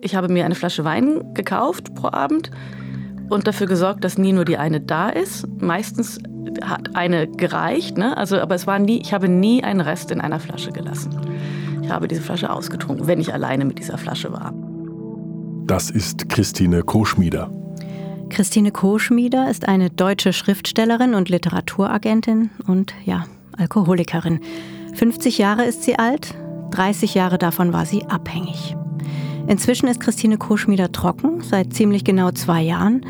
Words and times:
Ich 0.00 0.14
habe 0.14 0.28
mir 0.28 0.44
eine 0.44 0.54
Flasche 0.54 0.84
Wein 0.84 1.34
gekauft 1.34 1.94
pro 1.94 2.08
Abend 2.08 2.50
und 3.28 3.46
dafür 3.46 3.66
gesorgt, 3.66 4.04
dass 4.04 4.18
nie 4.18 4.32
nur 4.32 4.44
die 4.44 4.56
eine 4.56 4.80
da 4.80 5.08
ist. 5.08 5.46
Meistens 5.60 6.18
hat 6.62 6.94
eine 6.96 7.28
gereicht, 7.28 7.96
ne? 7.98 8.16
also, 8.16 8.38
aber 8.38 8.54
es 8.54 8.66
war 8.66 8.78
nie, 8.78 9.00
ich 9.00 9.12
habe 9.12 9.28
nie 9.28 9.62
einen 9.62 9.80
Rest 9.80 10.10
in 10.10 10.20
einer 10.20 10.40
Flasche 10.40 10.72
gelassen. 10.72 11.14
Ich 11.82 11.90
habe 11.90 12.08
diese 12.08 12.22
Flasche 12.22 12.50
ausgetrunken, 12.50 13.06
wenn 13.06 13.20
ich 13.20 13.32
alleine 13.32 13.64
mit 13.64 13.78
dieser 13.78 13.98
Flasche 13.98 14.32
war. 14.32 14.52
Das 15.66 15.90
ist 15.90 16.28
Christine 16.28 16.82
Koschmieder. 16.82 17.50
Christine 18.30 18.70
Koschmieder 18.70 19.50
ist 19.50 19.68
eine 19.68 19.90
deutsche 19.90 20.32
Schriftstellerin 20.32 21.14
und 21.14 21.28
Literaturagentin 21.28 22.50
und 22.66 22.94
ja, 23.04 23.24
Alkoholikerin. 23.56 24.40
50 24.94 25.38
Jahre 25.38 25.64
ist 25.64 25.82
sie 25.82 25.98
alt, 25.98 26.34
30 26.70 27.14
Jahre 27.14 27.38
davon 27.38 27.72
war 27.72 27.86
sie 27.86 28.04
abhängig. 28.06 28.76
Inzwischen 29.50 29.88
ist 29.88 29.98
Christine 29.98 30.38
Koschmieder 30.38 30.92
trocken, 30.92 31.42
seit 31.42 31.74
ziemlich 31.74 32.04
genau 32.04 32.30
zwei 32.30 32.62
Jahren. 32.62 33.04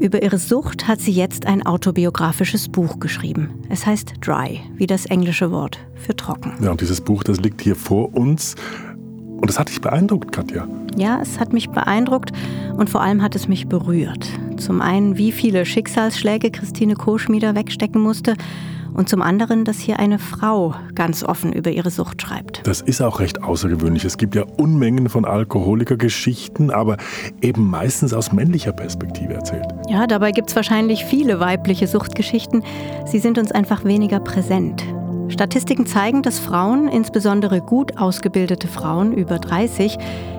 Über 0.00 0.24
ihre 0.24 0.38
Sucht 0.38 0.88
hat 0.88 1.00
sie 1.00 1.12
jetzt 1.12 1.46
ein 1.46 1.64
autobiografisches 1.64 2.68
Buch 2.68 2.98
geschrieben. 2.98 3.50
Es 3.68 3.86
heißt 3.86 4.14
Dry, 4.20 4.60
wie 4.74 4.88
das 4.88 5.06
englische 5.06 5.52
Wort 5.52 5.78
für 5.94 6.16
trocken. 6.16 6.52
Ja, 6.60 6.72
und 6.72 6.80
dieses 6.80 7.00
Buch, 7.00 7.22
das 7.22 7.38
liegt 7.38 7.62
hier 7.62 7.76
vor 7.76 8.12
uns. 8.12 8.56
Und 8.96 9.48
das 9.48 9.56
hat 9.60 9.68
dich 9.68 9.80
beeindruckt, 9.80 10.32
Katja. 10.32 10.66
Ja, 10.96 11.20
es 11.22 11.38
hat 11.38 11.52
mich 11.52 11.70
beeindruckt 11.70 12.32
und 12.76 12.90
vor 12.90 13.00
allem 13.00 13.22
hat 13.22 13.36
es 13.36 13.46
mich 13.46 13.68
berührt. 13.68 14.28
Zum 14.56 14.80
einen, 14.80 15.16
wie 15.16 15.30
viele 15.30 15.64
Schicksalsschläge 15.64 16.50
Christine 16.50 16.96
Koschmieder 16.96 17.54
wegstecken 17.54 18.02
musste 18.02 18.34
und 18.98 19.08
zum 19.08 19.22
anderen, 19.22 19.64
dass 19.64 19.78
hier 19.78 20.00
eine 20.00 20.18
Frau 20.18 20.74
ganz 20.96 21.22
offen 21.22 21.52
über 21.52 21.70
ihre 21.70 21.88
Sucht 21.88 22.20
schreibt. 22.20 22.66
Das 22.66 22.80
ist 22.80 23.00
auch 23.00 23.20
recht 23.20 23.44
außergewöhnlich. 23.44 24.04
Es 24.04 24.18
gibt 24.18 24.34
ja 24.34 24.42
Unmengen 24.56 25.08
von 25.08 25.24
Alkoholikergeschichten, 25.24 26.72
aber 26.72 26.96
eben 27.40 27.70
meistens 27.70 28.12
aus 28.12 28.32
männlicher 28.32 28.72
Perspektive 28.72 29.34
erzählt. 29.34 29.66
Ja, 29.88 30.08
dabei 30.08 30.32
gibt 30.32 30.50
es 30.50 30.56
wahrscheinlich 30.56 31.04
viele 31.04 31.38
weibliche 31.38 31.86
Suchtgeschichten. 31.86 32.64
Sie 33.06 33.20
sind 33.20 33.38
uns 33.38 33.52
einfach 33.52 33.84
weniger 33.84 34.18
präsent. 34.18 34.84
Statistiken 35.28 35.86
zeigen, 35.86 36.22
dass 36.22 36.40
Frauen, 36.40 36.88
insbesondere 36.88 37.60
gut 37.60 37.98
ausgebildete 37.98 38.66
Frauen 38.66 39.12
über 39.12 39.38
30, 39.38 39.96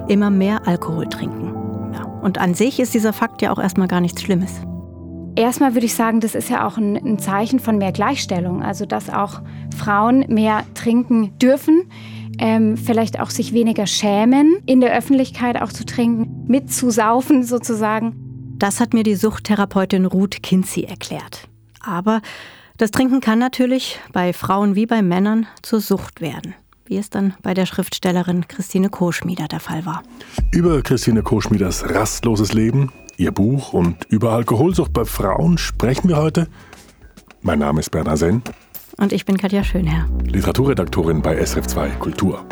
immer 0.09 0.31
mehr 0.31 0.67
Alkohol 0.67 1.07
trinken. 1.07 1.53
Ja, 1.93 2.03
und 2.21 2.39
an 2.39 2.53
sich 2.55 2.81
ist 2.81 2.93
dieser 2.93 3.13
Fakt 3.13 3.41
ja 3.41 3.53
auch 3.53 3.59
erstmal 3.59 3.87
gar 3.87 4.01
nichts 4.01 4.21
Schlimmes. 4.21 4.51
Erstmal 5.35 5.73
würde 5.73 5.85
ich 5.85 5.93
sagen, 5.93 6.19
das 6.19 6.35
ist 6.35 6.49
ja 6.49 6.67
auch 6.67 6.77
ein, 6.77 6.95
ein 6.95 7.19
Zeichen 7.19 7.59
von 7.59 7.77
mehr 7.77 7.91
Gleichstellung, 7.91 8.61
also 8.61 8.85
dass 8.85 9.09
auch 9.09 9.41
Frauen 9.77 10.25
mehr 10.27 10.63
trinken 10.73 11.37
dürfen. 11.39 11.89
Ähm, 12.39 12.77
vielleicht 12.77 13.19
auch 13.19 13.29
sich 13.29 13.53
weniger 13.53 13.85
schämen, 13.85 14.57
in 14.65 14.79
der 14.79 14.95
Öffentlichkeit 14.95 15.61
auch 15.61 15.73
zu 15.73 15.85
trinken, 15.85 16.45
mitzusaufen 16.47 17.43
sozusagen. 17.43 18.15
Das 18.57 18.79
hat 18.79 18.93
mir 18.93 19.03
die 19.03 19.15
Suchttherapeutin 19.15 20.05
Ruth 20.05 20.41
Kinsey 20.41 20.83
erklärt. 20.83 21.49
Aber 21.81 22.21
das 22.77 22.91
Trinken 22.91 23.19
kann 23.19 23.39
natürlich 23.39 23.99
bei 24.13 24.31
Frauen 24.31 24.75
wie 24.75 24.85
bei 24.85 25.01
Männern 25.01 25.47
zur 25.61 25.81
Sucht 25.81 26.21
werden 26.21 26.55
wie 26.89 26.97
es 26.97 27.09
dann 27.09 27.35
bei 27.43 27.53
der 27.53 27.65
Schriftstellerin 27.67 28.47
Christine 28.47 28.89
Koschmieder 28.89 29.47
der 29.47 29.59
Fall 29.59 29.85
war. 29.85 30.03
Über 30.51 30.81
Christine 30.81 31.21
Koschmieders 31.21 31.87
rastloses 31.87 32.53
Leben, 32.53 32.91
ihr 33.19 33.31
Buch 33.33 33.73
und 33.73 34.05
über 34.05 34.31
Alkoholsucht 34.31 34.93
bei 34.93 35.03
Frauen 35.03 35.57
sprechen 35.57 36.07
wir 36.07 36.17
heute. 36.17 36.47
Mein 37.41 37.59
Name 37.59 37.81
ist 37.81 37.91
Bernhard 37.91 38.17
Senn. 38.17 38.41
Und 38.97 39.11
ich 39.11 39.25
bin 39.25 39.37
Katja 39.37 39.63
Schönherr. 39.63 40.07
Literaturredaktorin 40.23 41.21
bei 41.21 41.37
SRF2 41.41 41.97
Kultur. 41.97 42.45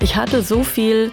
Ich 0.00 0.16
hatte 0.16 0.42
so 0.42 0.62
viel 0.62 1.12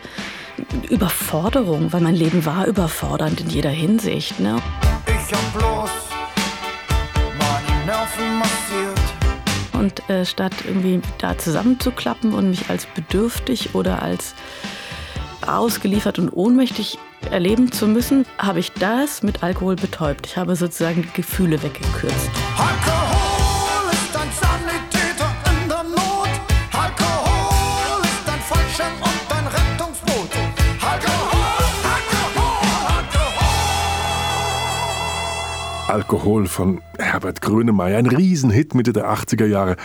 Überforderung, 0.89 1.91
weil 1.93 2.01
mein 2.01 2.15
Leben 2.15 2.45
war 2.45 2.67
überfordernd 2.67 3.41
in 3.41 3.49
jeder 3.49 3.69
Hinsicht. 3.69 4.39
Ne? 4.39 4.57
Ich 5.05 5.33
hab 5.33 5.53
bloß 5.53 5.89
meine 7.37 7.85
Nerven 7.85 8.39
massiert. 8.39 8.99
Und 9.73 10.09
äh, 10.09 10.25
statt 10.25 10.53
irgendwie 10.65 11.01
da 11.19 11.37
zusammenzuklappen 11.37 12.33
und 12.33 12.49
mich 12.49 12.69
als 12.69 12.85
bedürftig 12.85 13.75
oder 13.75 14.01
als 14.01 14.35
ausgeliefert 15.47 16.19
und 16.19 16.29
ohnmächtig 16.29 16.97
erleben 17.31 17.71
zu 17.71 17.87
müssen, 17.87 18.25
habe 18.37 18.59
ich 18.59 18.71
das 18.73 19.23
mit 19.23 19.43
Alkohol 19.43 19.75
betäubt. 19.75 20.27
Ich 20.27 20.37
habe 20.37 20.55
sozusagen 20.55 21.03
die 21.03 21.13
Gefühle 21.13 21.61
weggekürzt. 21.61 22.29
Alkohol! 22.57 22.88
Alkohol 35.89 36.45
von 36.45 36.81
Herbert 36.99 37.41
Grönemeyer, 37.41 37.97
ein 37.97 38.05
Riesenhit 38.05 38.75
Mitte 38.75 38.93
der 38.93 39.11
80er 39.11 39.47
Jahre. 39.47 39.75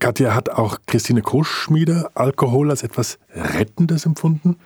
Katja, 0.00 0.34
hat 0.34 0.48
auch 0.48 0.78
Christine 0.86 1.20
Koschmieder 1.20 2.10
Alkohol 2.14 2.70
als 2.70 2.82
etwas 2.82 3.18
Rettendes 3.34 4.06
empfunden? 4.06 4.56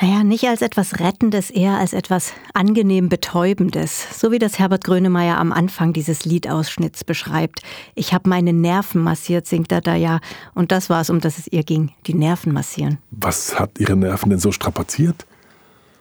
Naja, 0.00 0.22
nicht 0.22 0.44
als 0.44 0.62
etwas 0.62 1.00
Rettendes, 1.00 1.50
eher 1.50 1.72
als 1.72 1.92
etwas 1.92 2.32
angenehm 2.54 3.08
Betäubendes. 3.08 4.06
So 4.16 4.30
wie 4.30 4.38
das 4.38 4.60
Herbert 4.60 4.84
Grönemeyer 4.84 5.38
am 5.38 5.50
Anfang 5.50 5.92
dieses 5.92 6.24
Liedausschnitts 6.24 7.02
beschreibt. 7.02 7.62
Ich 7.96 8.14
habe 8.14 8.28
meine 8.28 8.52
Nerven 8.52 9.02
massiert, 9.02 9.46
singt 9.46 9.72
er 9.72 9.80
da 9.80 9.96
ja. 9.96 10.20
Und 10.54 10.70
das 10.70 10.88
war 10.88 11.00
es, 11.00 11.10
um 11.10 11.20
das 11.20 11.36
es 11.36 11.48
ihr 11.48 11.64
ging, 11.64 11.90
die 12.06 12.14
Nerven 12.14 12.52
massieren. 12.52 12.98
Was 13.10 13.58
hat 13.58 13.80
ihre 13.80 13.96
Nerven 13.96 14.30
denn 14.30 14.38
so 14.38 14.52
strapaziert? 14.52 15.26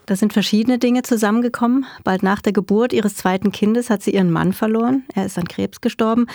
Da 0.09 0.15
sind 0.15 0.33
verschiedene 0.33 0.79
Dinge 0.79 1.03
zusammengekommen. 1.03 1.85
Bald 2.03 2.23
nach 2.23 2.41
der 2.41 2.51
Geburt 2.51 2.93
ihres 2.93 3.13
zweiten 3.13 3.51
Kindes 3.51 3.91
hat 3.91 4.01
sie 4.01 4.09
ihren 4.09 4.31
Mann 4.31 4.53
verloren. 4.53 5.03
Er 5.13 5.27
ist 5.27 5.37
an 5.37 5.47
Krebs 5.47 5.81
gestorben. 5.81 6.25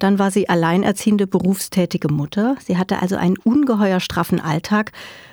Dann 0.00 0.18
war 0.18 0.32
sie 0.32 0.48
alleinerziehende 0.48 1.28
berufstätige 1.28 2.08
Mutter. 2.08 2.56
Sie 2.58 2.76
hatte 2.76 3.00
also 3.00 3.14
einen 3.14 3.38
ungeheuer 3.38 4.00
straffen 4.00 4.40
Alltag. 4.40 4.90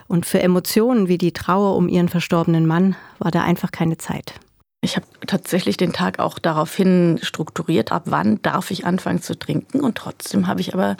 Und 0.07 0.27
für 0.27 0.39
Emotionen 0.39 1.07
wie 1.07 1.17
die 1.17 1.31
Trauer 1.31 1.75
um 1.75 1.89
ihren 1.89 2.07
verstorbenen 2.07 2.67
Mann 2.67 2.95
war 3.17 3.31
da 3.31 3.41
einfach 3.41 3.71
keine 3.71 3.97
Zeit. 3.97 4.35
Ich 4.81 4.95
habe 4.95 5.07
tatsächlich 5.25 5.77
den 5.77 5.91
Tag 5.91 6.19
auch 6.19 6.37
daraufhin 6.37 7.17
strukturiert, 7.23 7.91
ab 7.91 8.03
wann 8.05 8.39
darf 8.43 8.69
ich 8.69 8.85
anfangen 8.85 9.23
zu 9.23 9.39
trinken. 9.39 9.79
Und 9.79 9.95
trotzdem 9.95 10.45
habe 10.45 10.61
ich 10.61 10.75
aber 10.75 10.97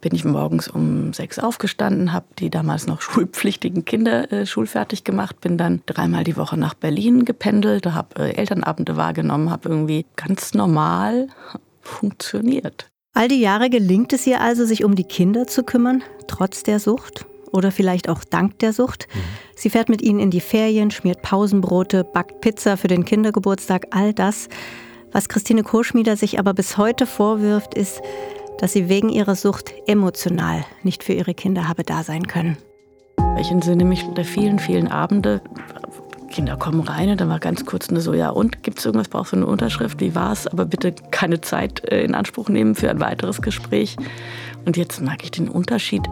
bin 0.00 0.14
ich 0.14 0.24
morgens 0.24 0.68
um 0.68 1.12
sechs 1.12 1.38
aufgestanden, 1.38 2.12
habe 2.12 2.26
die 2.38 2.50
damals 2.50 2.86
noch 2.86 3.00
schulpflichtigen 3.00 3.84
Kinder 3.84 4.30
äh, 4.32 4.46
schulfertig 4.46 5.04
gemacht, 5.04 5.40
bin 5.40 5.58
dann 5.58 5.82
dreimal 5.86 6.24
die 6.24 6.36
Woche 6.36 6.56
nach 6.56 6.74
Berlin 6.74 7.24
gependelt, 7.24 7.86
habe 7.86 8.16
äh, 8.16 8.34
Elternabende 8.34 8.96
wahrgenommen, 8.96 9.50
habe 9.50 9.68
irgendwie 9.68 10.06
ganz 10.16 10.54
normal 10.54 11.28
funktioniert. 11.80 12.88
All 13.14 13.28
die 13.28 13.40
Jahre 13.40 13.70
gelingt 13.70 14.12
es 14.12 14.26
ihr 14.26 14.40
also, 14.40 14.64
sich 14.66 14.84
um 14.84 14.94
die 14.94 15.04
Kinder 15.04 15.46
zu 15.46 15.62
kümmern, 15.62 16.02
trotz 16.26 16.62
der 16.62 16.80
Sucht 16.80 17.24
oder 17.50 17.72
vielleicht 17.72 18.08
auch 18.08 18.24
dank 18.24 18.58
der 18.58 18.72
Sucht. 18.72 19.08
Mhm. 19.12 19.20
Sie 19.54 19.70
fährt 19.70 19.88
mit 19.88 20.02
ihnen 20.02 20.20
in 20.20 20.30
die 20.30 20.40
Ferien, 20.40 20.90
schmiert 20.90 21.22
Pausenbrote, 21.22 22.04
backt 22.04 22.40
Pizza 22.42 22.76
für 22.76 22.88
den 22.88 23.04
Kindergeburtstag, 23.04 23.86
all 23.90 24.12
das. 24.12 24.48
Was 25.12 25.30
Christine 25.30 25.62
Koschmieder 25.62 26.16
sich 26.16 26.38
aber 26.38 26.52
bis 26.52 26.76
heute 26.76 27.06
vorwirft, 27.06 27.74
ist, 27.74 28.02
dass 28.58 28.72
sie 28.72 28.88
wegen 28.88 29.08
ihrer 29.08 29.34
Sucht 29.34 29.72
emotional 29.86 30.64
nicht 30.82 31.04
für 31.04 31.12
ihre 31.12 31.34
Kinder 31.34 31.68
habe 31.68 31.84
da 31.84 32.02
sein 32.02 32.26
können. 32.26 32.56
Ich 33.40 33.50
entsinne 33.50 33.84
mich 33.84 34.02
der 34.16 34.24
vielen, 34.24 34.58
vielen 34.58 34.88
Abende. 34.88 35.40
Kinder 36.30 36.56
kommen 36.56 36.80
rein 36.80 37.10
und 37.10 37.20
dann 37.20 37.28
war 37.28 37.38
ganz 37.38 37.64
kurz 37.64 37.88
eine 37.88 38.00
so, 38.00 38.12
ja 38.12 38.30
und, 38.30 38.62
gibt 38.62 38.78
es 38.78 38.84
irgendwas, 38.84 39.08
brauchst 39.08 39.32
du 39.32 39.36
eine 39.36 39.46
Unterschrift, 39.46 40.00
wie 40.00 40.14
war 40.14 40.32
es? 40.32 40.46
Aber 40.46 40.66
bitte 40.66 40.94
keine 41.10 41.40
Zeit 41.40 41.88
äh, 41.90 42.02
in 42.02 42.14
Anspruch 42.14 42.48
nehmen 42.48 42.74
für 42.74 42.90
ein 42.90 43.00
weiteres 43.00 43.40
Gespräch. 43.40 43.96
Und 44.64 44.76
jetzt 44.76 45.00
merke 45.00 45.24
ich 45.24 45.30
den 45.30 45.48
Unterschied, 45.48 46.02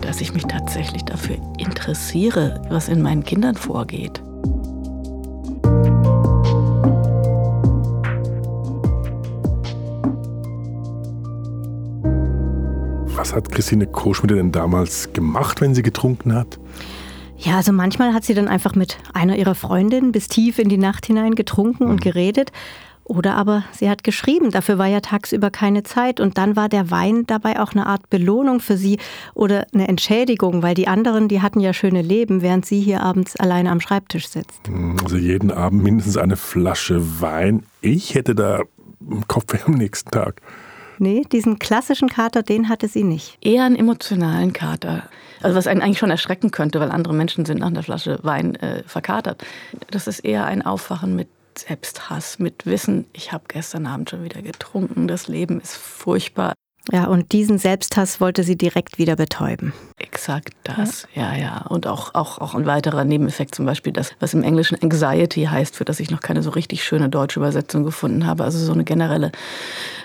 dass 0.00 0.20
ich 0.20 0.34
mich 0.34 0.44
tatsächlich 0.44 1.04
dafür 1.04 1.36
interessiere, 1.58 2.62
was 2.70 2.88
in 2.88 3.02
meinen 3.02 3.24
Kindern 3.24 3.54
vorgeht. 3.54 4.22
Was 13.22 13.34
hat 13.34 13.52
Christine 13.52 13.86
Koschmidt 13.86 14.32
denn 14.32 14.50
damals 14.50 15.12
gemacht, 15.12 15.60
wenn 15.60 15.76
sie 15.76 15.82
getrunken 15.82 16.34
hat? 16.34 16.58
Ja, 17.38 17.58
also 17.58 17.72
manchmal 17.72 18.14
hat 18.14 18.24
sie 18.24 18.34
dann 18.34 18.48
einfach 18.48 18.74
mit 18.74 18.98
einer 19.14 19.36
ihrer 19.36 19.54
Freundinnen 19.54 20.10
bis 20.10 20.26
tief 20.26 20.58
in 20.58 20.68
die 20.68 20.76
Nacht 20.76 21.06
hinein 21.06 21.36
getrunken 21.36 21.84
mhm. 21.84 21.90
und 21.90 22.00
geredet. 22.00 22.50
Oder 23.04 23.36
aber 23.36 23.62
sie 23.70 23.88
hat 23.88 24.02
geschrieben, 24.02 24.50
dafür 24.50 24.76
war 24.76 24.88
ja 24.88 24.98
tagsüber 24.98 25.50
keine 25.52 25.84
Zeit 25.84 26.18
und 26.18 26.36
dann 26.36 26.56
war 26.56 26.68
der 26.68 26.90
Wein 26.90 27.24
dabei 27.24 27.60
auch 27.60 27.74
eine 27.74 27.86
Art 27.86 28.10
Belohnung 28.10 28.58
für 28.58 28.76
sie 28.76 28.98
oder 29.34 29.68
eine 29.72 29.86
Entschädigung, 29.86 30.64
weil 30.64 30.74
die 30.74 30.88
anderen, 30.88 31.28
die 31.28 31.42
hatten 31.42 31.60
ja 31.60 31.72
schöne 31.72 32.02
Leben, 32.02 32.42
während 32.42 32.66
sie 32.66 32.80
hier 32.80 33.04
abends 33.04 33.36
alleine 33.36 33.70
am 33.70 33.78
Schreibtisch 33.78 34.26
sitzt. 34.26 34.62
Also 35.04 35.16
jeden 35.16 35.52
Abend 35.52 35.84
mindestens 35.84 36.16
eine 36.16 36.34
Flasche 36.34 37.20
Wein. 37.20 37.62
Ich 37.82 38.16
hätte 38.16 38.34
da 38.34 38.62
Kopfweh 39.28 39.60
am 39.66 39.74
nächsten 39.74 40.10
Tag. 40.10 40.42
Nee, 40.98 41.22
diesen 41.30 41.58
klassischen 41.58 42.08
Kater, 42.08 42.42
den 42.42 42.68
hatte 42.68 42.88
sie 42.88 43.04
nicht. 43.04 43.38
Eher 43.40 43.64
einen 43.64 43.76
emotionalen 43.76 44.52
Kater. 44.52 45.08
Also 45.42 45.56
was 45.56 45.66
einen 45.66 45.82
eigentlich 45.82 45.98
schon 45.98 46.10
erschrecken 46.10 46.50
könnte, 46.50 46.80
weil 46.80 46.90
andere 46.90 47.14
Menschen 47.14 47.44
sind 47.44 47.60
nach 47.60 47.68
einer 47.68 47.82
Flasche 47.82 48.18
Wein 48.22 48.54
äh, 48.56 48.82
verkatert. 48.86 49.44
Das 49.90 50.06
ist 50.06 50.20
eher 50.20 50.44
ein 50.44 50.62
Aufwachen 50.64 51.16
mit 51.16 51.28
Selbsthass, 51.58 52.38
mit 52.38 52.66
Wissen, 52.66 53.06
ich 53.12 53.32
habe 53.32 53.44
gestern 53.48 53.86
Abend 53.86 54.10
schon 54.10 54.24
wieder 54.24 54.42
getrunken, 54.42 55.06
das 55.06 55.28
Leben 55.28 55.60
ist 55.60 55.76
furchtbar. 55.76 56.54
Ja, 56.90 57.04
und 57.04 57.30
diesen 57.30 57.58
Selbsthass 57.58 58.20
wollte 58.20 58.42
sie 58.42 58.56
direkt 58.56 58.98
wieder 58.98 59.14
betäuben. 59.14 59.72
Exakt 59.98 60.54
das, 60.64 61.06
ja, 61.14 61.32
ja. 61.32 61.38
ja. 61.38 61.66
Und 61.68 61.86
auch, 61.86 62.14
auch, 62.14 62.38
auch 62.38 62.56
ein 62.56 62.66
weiterer 62.66 63.04
Nebeneffekt 63.04 63.54
zum 63.54 63.66
Beispiel, 63.66 63.92
das, 63.92 64.12
was 64.18 64.34
im 64.34 64.42
Englischen 64.42 64.76
Anxiety 64.82 65.44
heißt, 65.44 65.76
für 65.76 65.84
das 65.84 66.00
ich 66.00 66.10
noch 66.10 66.20
keine 66.20 66.42
so 66.42 66.50
richtig 66.50 66.82
schöne 66.82 67.08
deutsche 67.08 67.38
Übersetzung 67.38 67.84
gefunden 67.84 68.26
habe. 68.26 68.42
Also 68.42 68.58
so 68.58 68.72
eine 68.72 68.82
generelle 68.82 69.30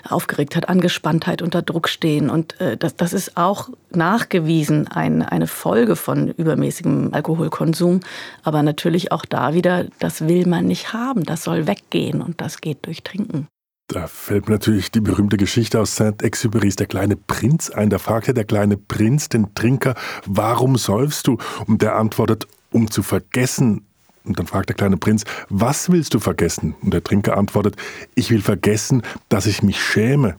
Aufgeregtheit, 0.08 0.68
Angespanntheit, 0.68 1.42
unter 1.42 1.62
Druck 1.62 1.88
stehen. 1.88 2.30
Und 2.30 2.60
äh, 2.60 2.76
das, 2.76 2.94
das 2.94 3.12
ist 3.12 3.36
auch 3.36 3.70
nachgewiesen 3.90 4.86
ein, 4.86 5.22
eine 5.22 5.48
Folge 5.48 5.96
von 5.96 6.28
übermäßigem 6.28 7.12
Alkoholkonsum. 7.12 8.00
Aber 8.44 8.62
natürlich 8.62 9.10
auch 9.10 9.24
da 9.24 9.52
wieder, 9.52 9.86
das 9.98 10.28
will 10.28 10.46
man 10.46 10.66
nicht 10.66 10.92
haben, 10.92 11.24
das 11.24 11.42
soll 11.42 11.66
weggehen 11.66 12.22
und 12.22 12.40
das 12.40 12.60
geht 12.60 12.86
durch 12.86 13.02
Trinken. 13.02 13.48
Da 13.88 14.06
fällt 14.06 14.48
mir 14.48 14.56
natürlich 14.56 14.90
die 14.90 15.00
berühmte 15.00 15.38
Geschichte 15.38 15.80
aus 15.80 15.96
Saint-Exupéry's 15.96 16.76
Der 16.76 16.86
kleine 16.86 17.16
Prinz 17.16 17.70
ein. 17.70 17.88
Da 17.88 17.98
fragte 17.98 18.34
der 18.34 18.44
kleine 18.44 18.76
Prinz 18.76 19.30
den 19.30 19.54
Trinker, 19.54 19.94
warum 20.26 20.76
säufst 20.76 21.26
du? 21.26 21.38
Und 21.66 21.80
der 21.80 21.96
antwortet, 21.96 22.46
um 22.70 22.90
zu 22.90 23.02
vergessen. 23.02 23.86
Und 24.24 24.38
dann 24.38 24.46
fragt 24.46 24.68
der 24.68 24.76
kleine 24.76 24.98
Prinz, 24.98 25.24
was 25.48 25.90
willst 25.90 26.12
du 26.12 26.20
vergessen? 26.20 26.74
Und 26.82 26.92
der 26.92 27.02
Trinker 27.02 27.38
antwortet, 27.38 27.76
ich 28.14 28.30
will 28.30 28.42
vergessen, 28.42 29.02
dass 29.30 29.46
ich 29.46 29.62
mich 29.62 29.82
schäme. 29.82 30.36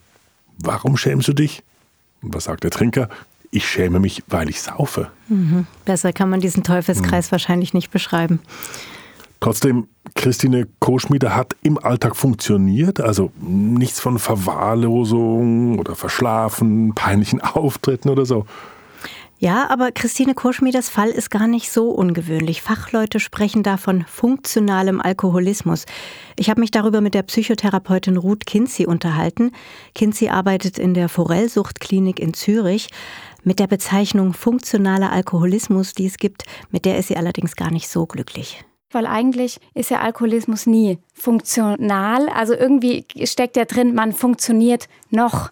Warum 0.60 0.96
schämst 0.96 1.28
du 1.28 1.34
dich? 1.34 1.64
Und 2.22 2.36
was 2.36 2.44
sagt 2.44 2.64
der 2.64 2.72
Trinker? 2.72 3.10
Ich 3.50 3.68
schäme 3.68 4.00
mich, 4.00 4.22
weil 4.28 4.48
ich 4.48 4.62
saufe. 4.62 5.10
Mhm. 5.28 5.66
Besser 5.86 6.14
kann 6.14 6.30
man 6.30 6.40
diesen 6.40 6.62
Teufelskreis 6.62 7.28
mhm. 7.28 7.32
wahrscheinlich 7.32 7.74
nicht 7.74 7.90
beschreiben. 7.90 8.42
Trotzdem, 9.40 9.88
Christine 10.16 10.68
Koschmiede 10.80 11.34
hat 11.34 11.56
im 11.62 11.78
Alltag 11.78 12.16
funktioniert, 12.16 13.00
also 13.00 13.32
nichts 13.40 14.00
von 14.00 14.20
Verwahrlosung 14.20 15.80
oder 15.80 15.96
Verschlafen, 15.96 16.94
peinlichen 16.94 17.42
Auftritten 17.42 18.10
oder 18.10 18.26
so. 18.26 18.46
Ja, 19.42 19.70
aber 19.70 19.94
Christine 19.94 20.34
Koschmieders 20.34 20.90
Fall 20.90 21.08
ist 21.08 21.32
gar 21.32 21.48
nicht 21.48 21.72
so 21.72 21.92
ungewöhnlich. 21.92 22.62
Fachleute 22.62 23.22
sprechen 23.22 23.64
da 23.64 23.78
von 23.78 24.04
funktionalem 24.04 25.00
Alkoholismus. 25.00 25.86
Ich 26.36 26.50
habe 26.50 26.60
mich 26.60 26.72
darüber 26.72 27.00
mit 27.00 27.14
der 27.14 27.24
Psychotherapeutin 27.24 28.18
Ruth 28.18 28.46
Kinzi 28.46 28.86
unterhalten. 28.86 29.54
Kinzi 29.96 30.28
arbeitet 30.28 30.78
in 30.78 30.94
der 30.94 31.08
Forellsuchtklinik 31.08 32.20
in 32.20 32.34
Zürich. 32.34 32.90
Mit 33.46 33.60
der 33.60 33.68
Bezeichnung 33.68 34.34
funktionaler 34.34 35.14
Alkoholismus, 35.14 35.94
die 35.94 36.08
es 36.08 36.18
gibt, 36.18 36.44
mit 36.70 36.84
der 36.84 36.98
ist 36.98 37.08
sie 37.08 37.16
allerdings 37.16 37.56
gar 37.56 37.72
nicht 37.72 37.88
so 37.88 38.06
glücklich. 38.06 38.66
Weil 38.92 39.06
eigentlich 39.06 39.60
ist 39.74 39.92
ja 39.92 40.00
Alkoholismus 40.00 40.66
nie 40.66 40.98
funktional. 41.14 42.30
Also 42.30 42.54
irgendwie 42.54 43.06
steckt 43.24 43.56
ja 43.56 43.66
drin, 43.66 43.94
man 43.94 44.14
funktioniert 44.14 44.88
noch. 45.10 45.52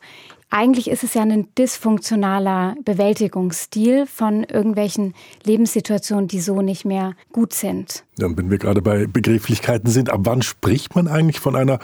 Eigentlich 0.50 0.90
ist 0.90 1.04
es 1.04 1.14
ja 1.14 1.24
ein 1.24 1.50
dysfunktionaler 1.58 2.76
Bewältigungsstil 2.84 4.06
von 4.08 4.44
irgendwelchen 4.46 5.14
Lebenssituationen, 5.44 6.30
die 6.30 6.40
so 6.40 6.62
nicht 6.62 6.86
mehr 6.86 7.16
gut 7.34 7.54
sind. 7.54 8.06
Ja, 8.18 8.28
wenn 8.36 8.50
wir 8.50 8.58
gerade 8.58 8.82
bei 8.82 9.08
Begrifflichkeiten 9.08 9.90
sind, 9.92 10.10
ab 10.10 10.22
wann 10.24 10.42
spricht 10.42 10.96
man 10.96 11.08
eigentlich 11.08 11.42
von 11.42 11.56
einer 11.56 11.80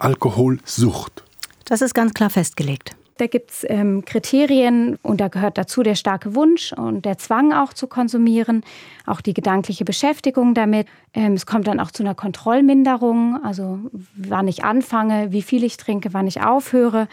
Alkoholsucht? 0.00 1.22
Das 1.64 1.80
ist 1.80 1.94
ganz 1.94 2.12
klar 2.12 2.30
festgelegt. 2.30 2.96
Da 3.18 3.26
gibt 3.26 3.50
es 3.50 3.66
ähm, 3.68 4.04
Kriterien 4.04 4.96
und 5.02 5.20
da 5.20 5.26
gehört 5.26 5.58
dazu 5.58 5.82
der 5.82 5.96
starke 5.96 6.36
Wunsch 6.36 6.72
und 6.72 7.04
der 7.04 7.18
Zwang 7.18 7.52
auch 7.52 7.72
zu 7.72 7.88
konsumieren, 7.88 8.62
auch 9.06 9.20
die 9.20 9.34
gedankliche 9.34 9.84
Beschäftigung 9.84 10.54
damit. 10.54 10.86
Ähm, 11.14 11.34
es 11.34 11.44
kommt 11.44 11.66
dann 11.66 11.80
auch 11.80 11.90
zu 11.90 12.04
einer 12.04 12.14
Kontrollminderung, 12.14 13.42
also 13.42 13.80
wann 14.14 14.46
ich 14.46 14.62
anfange, 14.62 15.32
wie 15.32 15.42
viel 15.42 15.64
ich 15.64 15.76
trinke, 15.76 16.14
wann 16.14 16.28
ich 16.28 16.42
aufhöre. 16.42 17.08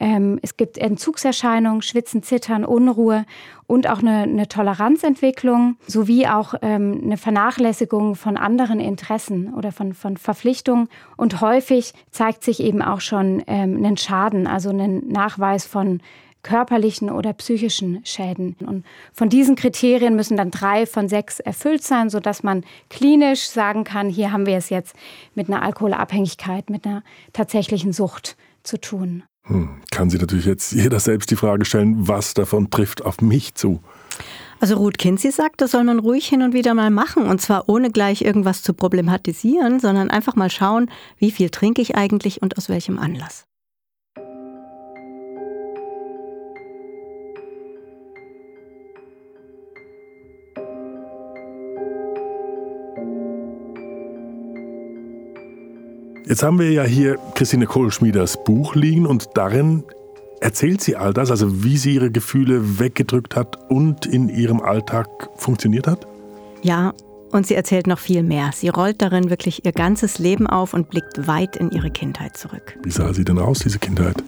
Ähm, 0.00 0.38
es 0.42 0.56
gibt 0.56 0.78
Entzugserscheinungen, 0.78 1.82
Schwitzen, 1.82 2.22
Zittern, 2.22 2.64
Unruhe 2.64 3.24
und 3.66 3.88
auch 3.88 3.98
eine, 3.98 4.22
eine 4.22 4.48
Toleranzentwicklung 4.48 5.76
sowie 5.86 6.26
auch 6.26 6.54
ähm, 6.62 7.00
eine 7.04 7.16
Vernachlässigung 7.16 8.14
von 8.14 8.36
anderen 8.36 8.80
Interessen 8.80 9.52
oder 9.54 9.72
von, 9.72 9.94
von 9.94 10.16
Verpflichtungen. 10.16 10.88
Und 11.16 11.40
häufig 11.40 11.94
zeigt 12.10 12.44
sich 12.44 12.60
eben 12.60 12.80
auch 12.80 13.00
schon 13.00 13.42
ähm, 13.46 13.84
ein 13.84 13.96
Schaden, 13.96 14.46
also 14.46 14.70
ein 14.70 15.08
Nachweis 15.08 15.66
von 15.66 16.00
körperlichen 16.42 17.10
oder 17.10 17.32
psychischen 17.32 18.00
Schäden. 18.04 18.56
Und 18.64 18.86
von 19.12 19.28
diesen 19.28 19.56
Kriterien 19.56 20.14
müssen 20.14 20.36
dann 20.36 20.50
drei 20.50 20.86
von 20.86 21.08
sechs 21.08 21.40
erfüllt 21.40 21.82
sein, 21.82 22.08
sodass 22.08 22.42
man 22.42 22.64
klinisch 22.88 23.48
sagen 23.48 23.84
kann, 23.84 24.08
hier 24.08 24.32
haben 24.32 24.46
wir 24.46 24.56
es 24.56 24.70
jetzt 24.70 24.94
mit 25.34 25.48
einer 25.48 25.62
Alkoholabhängigkeit, 25.62 26.70
mit 26.70 26.86
einer 26.86 27.02
tatsächlichen 27.32 27.92
Sucht 27.92 28.36
zu 28.62 28.80
tun. 28.80 29.24
Hm, 29.48 29.70
kann 29.90 30.10
sich 30.10 30.20
natürlich 30.20 30.46
jetzt 30.46 30.72
jeder 30.72 31.00
selbst 31.00 31.30
die 31.30 31.36
Frage 31.36 31.64
stellen, 31.64 32.06
was 32.06 32.34
davon 32.34 32.70
trifft 32.70 33.04
auf 33.04 33.20
mich 33.20 33.54
zu. 33.54 33.80
Also 34.60 34.76
Ruth 34.76 34.98
Kinsey 34.98 35.30
sagt, 35.30 35.60
das 35.60 35.70
soll 35.70 35.84
man 35.84 36.00
ruhig 36.00 36.26
hin 36.26 36.42
und 36.42 36.52
wieder 36.52 36.74
mal 36.74 36.90
machen 36.90 37.26
und 37.26 37.40
zwar 37.40 37.68
ohne 37.68 37.90
gleich 37.90 38.22
irgendwas 38.22 38.62
zu 38.62 38.74
problematisieren, 38.74 39.80
sondern 39.80 40.10
einfach 40.10 40.34
mal 40.34 40.50
schauen, 40.50 40.90
wie 41.16 41.30
viel 41.30 41.50
trinke 41.50 41.80
ich 41.80 41.96
eigentlich 41.96 42.42
und 42.42 42.58
aus 42.58 42.68
welchem 42.68 42.98
Anlass. 42.98 43.47
Jetzt 56.28 56.42
haben 56.42 56.58
wir 56.58 56.70
ja 56.70 56.82
hier 56.82 57.16
Christine 57.34 57.64
Kohlschmieders 57.64 58.44
Buch 58.44 58.74
liegen 58.74 59.06
und 59.06 59.30
darin 59.32 59.82
erzählt 60.42 60.82
sie 60.82 60.94
all 60.94 61.14
das, 61.14 61.30
also 61.30 61.64
wie 61.64 61.78
sie 61.78 61.94
ihre 61.94 62.10
Gefühle 62.10 62.78
weggedrückt 62.78 63.34
hat 63.34 63.56
und 63.70 64.04
in 64.04 64.28
ihrem 64.28 64.60
Alltag 64.60 65.08
funktioniert 65.36 65.86
hat? 65.86 66.06
Ja, 66.60 66.92
und 67.32 67.46
sie 67.46 67.54
erzählt 67.54 67.86
noch 67.86 67.98
viel 67.98 68.22
mehr. 68.22 68.50
Sie 68.54 68.68
rollt 68.68 69.00
darin 69.00 69.30
wirklich 69.30 69.64
ihr 69.64 69.72
ganzes 69.72 70.18
Leben 70.18 70.46
auf 70.46 70.74
und 70.74 70.90
blickt 70.90 71.26
weit 71.26 71.56
in 71.56 71.70
ihre 71.70 71.90
Kindheit 71.90 72.36
zurück. 72.36 72.76
Wie 72.82 72.90
sah 72.90 73.14
sie 73.14 73.24
denn 73.24 73.38
aus, 73.38 73.60
diese 73.60 73.78
Kindheit? 73.78 74.22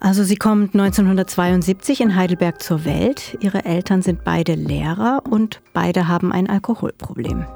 Also 0.00 0.24
sie 0.24 0.36
kommt 0.36 0.74
1972 0.74 2.00
in 2.00 2.16
Heidelberg 2.16 2.60
zur 2.60 2.84
Welt. 2.84 3.38
Ihre 3.40 3.64
Eltern 3.64 4.02
sind 4.02 4.24
beide 4.24 4.54
Lehrer 4.54 5.22
und 5.30 5.60
beide 5.72 6.08
haben 6.08 6.32
ein 6.32 6.50
Alkoholproblem. 6.50 7.46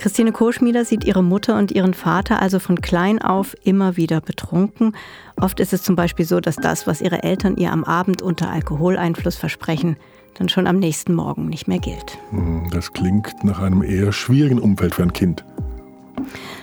Christine 0.00 0.32
Kohlschmieder 0.32 0.86
sieht 0.86 1.04
ihre 1.04 1.22
Mutter 1.22 1.58
und 1.58 1.72
ihren 1.72 1.92
Vater 1.92 2.40
also 2.40 2.58
von 2.58 2.80
klein 2.80 3.20
auf 3.20 3.54
immer 3.64 3.98
wieder 3.98 4.22
betrunken. 4.22 4.96
Oft 5.38 5.60
ist 5.60 5.74
es 5.74 5.82
zum 5.82 5.94
Beispiel 5.94 6.24
so, 6.24 6.40
dass 6.40 6.56
das, 6.56 6.86
was 6.86 7.02
ihre 7.02 7.22
Eltern 7.22 7.58
ihr 7.58 7.70
am 7.70 7.84
Abend 7.84 8.22
unter 8.22 8.50
Alkoholeinfluss 8.50 9.36
versprechen, 9.36 9.98
dann 10.38 10.48
schon 10.48 10.66
am 10.66 10.78
nächsten 10.78 11.14
Morgen 11.14 11.50
nicht 11.50 11.68
mehr 11.68 11.80
gilt. 11.80 12.16
Hm, 12.30 12.70
das 12.72 12.94
klingt 12.94 13.44
nach 13.44 13.58
einem 13.58 13.82
eher 13.82 14.10
schwierigen 14.10 14.58
Umfeld 14.58 14.94
für 14.94 15.02
ein 15.02 15.12
Kind. 15.12 15.44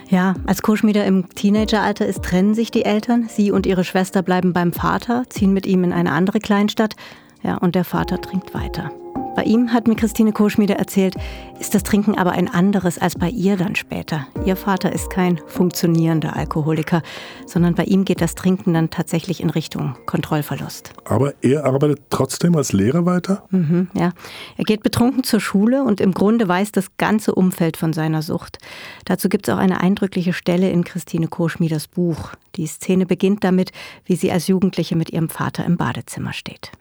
Ja, 0.08 0.34
als 0.46 0.62
Koschmieder 0.62 1.04
im 1.04 1.28
Teenageralter 1.28 2.06
ist, 2.06 2.24
trennen 2.24 2.54
sich 2.54 2.72
die 2.72 2.84
Eltern. 2.84 3.28
Sie 3.28 3.52
und 3.52 3.66
ihre 3.66 3.84
Schwester 3.84 4.22
bleiben 4.22 4.52
beim 4.52 4.72
Vater, 4.72 5.22
ziehen 5.28 5.52
mit 5.52 5.64
ihm 5.64 5.84
in 5.84 5.92
eine 5.92 6.10
andere 6.10 6.40
Kleinstadt. 6.40 6.96
Ja, 7.44 7.58
und 7.58 7.76
der 7.76 7.84
Vater 7.84 8.20
trinkt 8.20 8.52
weiter. 8.52 8.90
Bei 9.38 9.44
ihm, 9.44 9.72
hat 9.72 9.86
mir 9.86 9.94
Christine 9.94 10.32
Kohlschmiede 10.32 10.76
erzählt, 10.76 11.14
ist 11.60 11.72
das 11.72 11.84
Trinken 11.84 12.16
aber 12.18 12.32
ein 12.32 12.52
anderes 12.52 12.98
als 12.98 13.14
bei 13.14 13.28
ihr 13.28 13.56
dann 13.56 13.76
später. 13.76 14.26
Ihr 14.44 14.56
Vater 14.56 14.92
ist 14.92 15.10
kein 15.10 15.38
funktionierender 15.46 16.34
Alkoholiker, 16.34 17.02
sondern 17.46 17.76
bei 17.76 17.84
ihm 17.84 18.04
geht 18.04 18.20
das 18.20 18.34
Trinken 18.34 18.74
dann 18.74 18.90
tatsächlich 18.90 19.40
in 19.40 19.50
Richtung 19.50 19.94
Kontrollverlust. 20.06 20.92
Aber 21.04 21.34
er 21.40 21.66
arbeitet 21.66 22.00
trotzdem 22.10 22.56
als 22.56 22.72
Lehrer 22.72 23.06
weiter? 23.06 23.44
Mhm, 23.50 23.86
ja. 23.94 24.10
Er 24.56 24.64
geht 24.64 24.82
betrunken 24.82 25.22
zur 25.22 25.38
Schule 25.38 25.84
und 25.84 26.00
im 26.00 26.14
Grunde 26.14 26.48
weiß 26.48 26.72
das 26.72 26.96
ganze 26.96 27.32
Umfeld 27.32 27.76
von 27.76 27.92
seiner 27.92 28.22
Sucht. 28.22 28.58
Dazu 29.04 29.28
gibt 29.28 29.46
es 29.46 29.54
auch 29.54 29.58
eine 29.58 29.80
eindrückliche 29.80 30.32
Stelle 30.32 30.68
in 30.70 30.82
Christine 30.82 31.28
Kohlschmieders 31.28 31.86
Buch. 31.86 32.32
Die 32.56 32.66
Szene 32.66 33.06
beginnt 33.06 33.44
damit, 33.44 33.70
wie 34.04 34.16
sie 34.16 34.32
als 34.32 34.48
Jugendliche 34.48 34.96
mit 34.96 35.10
ihrem 35.10 35.28
Vater 35.28 35.64
im 35.64 35.76
Badezimmer 35.76 36.32
steht. 36.32 36.72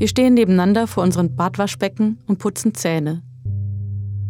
Wir 0.00 0.08
stehen 0.08 0.32
nebeneinander 0.32 0.86
vor 0.86 1.02
unseren 1.02 1.36
Badwaschbecken 1.36 2.20
und 2.26 2.38
putzen 2.38 2.72
Zähne. 2.72 3.22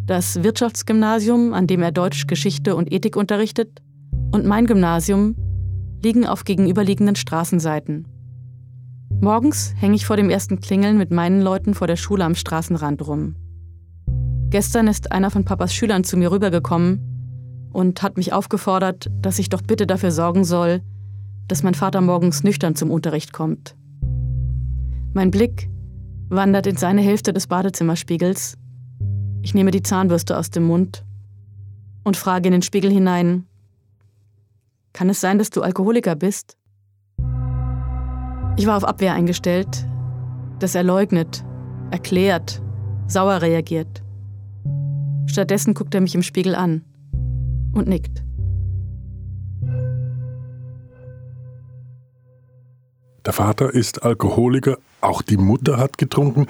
Das 0.05 0.43
Wirtschaftsgymnasium, 0.43 1.55
an 1.55 1.69
dem 1.69 1.81
er 1.81 1.93
Deutsch, 1.93 2.27
Geschichte 2.27 2.75
und 2.75 2.93
Ethik 2.93 3.15
unterrichtet, 3.15 3.81
und 4.33 4.45
mein 4.45 4.67
Gymnasium 4.67 5.37
liegen 6.03 6.27
auf 6.27 6.43
gegenüberliegenden 6.43 7.15
Straßenseiten. 7.15 8.09
Morgens 9.21 9.73
hänge 9.77 9.95
ich 9.95 10.07
vor 10.07 10.17
dem 10.17 10.29
ersten 10.29 10.59
Klingeln 10.59 10.99
mit 10.99 11.13
meinen 11.13 11.41
Leuten 11.41 11.75
vor 11.75 11.87
der 11.87 11.95
Schule 11.95 12.25
am 12.25 12.35
Straßenrand 12.35 13.07
rum. 13.07 13.37
Gestern 14.49 14.89
ist 14.89 15.13
einer 15.13 15.31
von 15.31 15.45
Papas 15.45 15.73
Schülern 15.73 16.03
zu 16.03 16.17
mir 16.17 16.33
rübergekommen 16.33 17.71
und 17.73 18.03
hat 18.03 18.17
mich 18.17 18.33
aufgefordert, 18.33 19.09
dass 19.23 19.39
ich 19.39 19.51
doch 19.51 19.63
bitte 19.63 19.87
dafür 19.87 20.11
sorgen 20.11 20.43
soll, 20.43 20.83
dass 21.47 21.63
mein 21.63 21.75
Vater 21.75 22.01
morgens 22.01 22.43
nüchtern 22.43 22.75
zum 22.75 22.91
Unterricht 22.91 23.33
kommt. 23.33 23.77
Mein 25.13 25.33
Blick 25.33 25.69
wandert 26.29 26.69
in 26.69 26.77
seine 26.77 27.01
Hälfte 27.01 27.33
des 27.33 27.49
Badezimmerspiegels. 27.49 28.57
Ich 29.43 29.55
nehme 29.55 29.73
die 29.73 29.83
Zahnbürste 29.83 30.39
aus 30.39 30.51
dem 30.51 30.65
Mund 30.65 31.05
und 32.05 32.17
frage 32.17 32.49
in 32.49 32.53
den 32.53 32.63
Spiegel 32.63 32.93
hinein, 32.93 33.47
kann 34.93 35.09
es 35.09 35.21
sein, 35.21 35.39
dass 35.39 35.51
du 35.51 35.63
Alkoholiker 35.63 36.15
bist? 36.15 36.57
Ich 38.57 38.67
war 38.67 38.77
auf 38.77 38.85
Abwehr 38.85 39.15
eingestellt, 39.15 39.87
dass 40.59 40.75
er 40.75 40.83
leugnet, 40.83 41.45
erklärt, 41.91 42.63
sauer 43.07 43.43
reagiert. 43.43 44.03
Stattdessen 45.27 45.75
guckt 45.75 45.95
er 45.95 46.01
mich 46.01 46.15
im 46.15 46.23
Spiegel 46.23 46.55
an 46.55 46.85
und 47.73 47.89
nickt. 47.89 48.25
Der 53.31 53.35
Vater 53.35 53.73
ist 53.73 54.03
Alkoholiker, 54.03 54.79
auch 55.01 55.23
die 55.23 55.37
Mutter 55.37 55.77
hat 55.77 55.99
getrunken. 55.99 56.49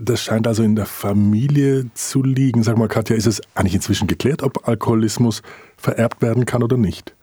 Das 0.00 0.22
scheint 0.22 0.46
also 0.46 0.62
in 0.62 0.74
der 0.74 0.86
Familie 0.86 1.90
zu 1.92 2.22
liegen. 2.22 2.62
Sag 2.62 2.78
mal, 2.78 2.88
Katja, 2.88 3.16
ist 3.16 3.26
es 3.26 3.42
eigentlich 3.54 3.74
inzwischen 3.74 4.08
geklärt, 4.08 4.42
ob 4.42 4.66
Alkoholismus 4.66 5.42
vererbt 5.76 6.22
werden 6.22 6.46
kann 6.46 6.62
oder 6.62 6.78
nicht? 6.78 7.14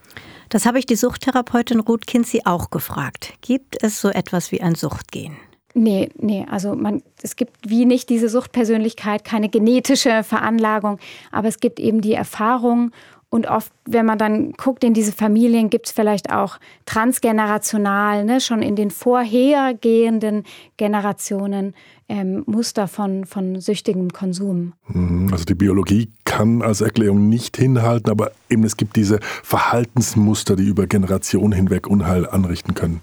Das 0.50 0.67
habe 0.67 0.77
ich 0.77 0.86
die 0.86 0.96
Suchttherapeutin 0.96 1.79
Ruth 1.79 2.05
Kinsey 2.05 2.41
auch 2.46 2.69
gefragt. 2.69 3.34
Gibt 3.41 3.81
es 3.81 4.00
so 4.00 4.10
etwas 4.10 4.51
wie 4.51 4.62
ein 4.62 4.75
Suchtgen? 4.75 5.38
Nee, 5.74 6.10
nee, 6.19 6.46
also 6.48 6.75
man, 6.75 7.01
es 7.24 7.36
gibt 7.36 7.57
wie 7.67 7.86
nicht 7.86 8.10
diese 8.10 8.29
Suchtpersönlichkeit, 8.29 9.24
keine 9.24 9.50
genetische 9.50 10.24
Veranlagung, 10.24 11.00
aber 11.31 11.48
es 11.48 11.60
gibt 11.60 11.79
eben 11.79 12.01
die 12.01 12.13
Erfahrung 12.13 12.91
und 13.29 13.48
oft, 13.48 13.74
wenn 13.86 14.05
man 14.05 14.17
dann 14.17 14.53
guckt 14.53 14.86
in 14.86 14.93
diese 14.93 15.12
Familien, 15.12 15.69
gibt 15.69 15.88
es 15.88 15.91
vielleicht 15.91 16.31
auch 16.31 16.60
transgenerational, 16.86 18.24
ne, 18.24 18.39
schon 18.39 18.62
in 18.62 18.77
den 18.77 18.89
vorhergehenden 18.89 20.43
Generationen 20.77 21.75
ähm, 22.07 22.43
Muster 22.46 22.88
von, 22.88 23.25
von 23.25 23.60
süchtigem 23.60 24.13
Konsum. 24.13 24.74
Mhm, 24.88 25.27
also 25.31 25.43
die 25.43 25.55
Biologie 25.55 26.10
kann 26.24 26.62
als 26.62 26.79
Erklärung 26.79 27.27
nicht 27.27 27.57
hinhalten, 27.57 28.10
aber 28.10 28.31
eben 28.50 28.63
es 28.63 28.77
gibt 28.77 28.96
diese 28.96 29.19
Verhaltensmuster, 29.43 30.55
die 30.55 30.65
über 30.65 30.88
Generationen 30.88 31.51
hinweg 31.51 31.88
Unheil 31.88 32.25
anrichten 32.25 32.75
können. 32.75 33.01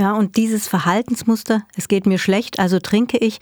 Ja, 0.00 0.16
und 0.16 0.38
dieses 0.38 0.66
Verhaltensmuster, 0.66 1.60
es 1.76 1.86
geht 1.86 2.06
mir 2.06 2.16
schlecht, 2.16 2.58
also 2.58 2.78
trinke 2.78 3.18
ich, 3.18 3.38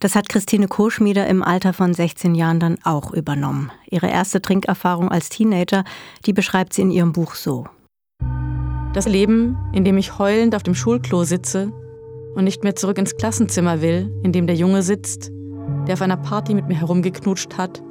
das 0.00 0.16
hat 0.16 0.28
Christine 0.28 0.66
Koschmieder 0.66 1.28
im 1.28 1.40
Alter 1.40 1.72
von 1.72 1.94
16 1.94 2.34
Jahren 2.34 2.58
dann 2.58 2.78
auch 2.82 3.12
übernommen. 3.12 3.70
Ihre 3.88 4.08
erste 4.08 4.42
Trinkerfahrung 4.42 5.08
als 5.08 5.28
Teenager, 5.28 5.84
die 6.26 6.32
beschreibt 6.32 6.72
sie 6.72 6.82
in 6.82 6.90
ihrem 6.90 7.12
Buch 7.12 7.36
so. 7.36 7.68
Das 8.92 9.06
Leben, 9.06 9.56
in 9.72 9.84
dem 9.84 9.98
ich 9.98 10.18
heulend 10.18 10.56
auf 10.56 10.64
dem 10.64 10.74
Schulklo 10.74 11.22
sitze 11.22 11.72
und 12.34 12.42
nicht 12.42 12.64
mehr 12.64 12.74
zurück 12.74 12.98
ins 12.98 13.16
Klassenzimmer 13.16 13.80
will, 13.80 14.12
in 14.24 14.32
dem 14.32 14.48
der 14.48 14.56
Junge 14.56 14.82
sitzt, 14.82 15.30
der 15.86 15.92
auf 15.92 16.02
einer 16.02 16.16
Party 16.16 16.54
mit 16.54 16.66
mir 16.66 16.80
herumgeknutscht 16.80 17.56
hat, 17.56 17.84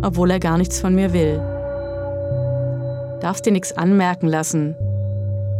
obwohl 0.00 0.30
er 0.30 0.40
gar 0.40 0.56
nichts 0.56 0.80
von 0.80 0.94
mir 0.94 1.12
will. 1.12 1.36
Darfst 3.20 3.44
dir 3.44 3.52
nichts 3.52 3.74
anmerken 3.74 4.28
lassen. 4.28 4.74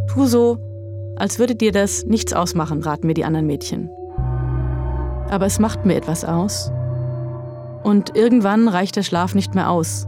Tu 0.09 0.25
so, 0.25 0.66
als 1.17 1.39
würde 1.39 1.55
dir 1.55 1.71
das 1.71 2.05
nichts 2.05 2.33
ausmachen, 2.33 2.81
raten 2.81 3.07
mir 3.07 3.13
die 3.13 3.25
anderen 3.25 3.47
Mädchen. 3.47 3.89
Aber 5.29 5.45
es 5.45 5.59
macht 5.59 5.85
mir 5.85 5.95
etwas 5.95 6.23
aus. 6.23 6.71
Und 7.83 8.15
irgendwann 8.15 8.67
reicht 8.67 8.95
der 8.95 9.03
Schlaf 9.03 9.35
nicht 9.35 9.55
mehr 9.55 9.69
aus, 9.69 10.07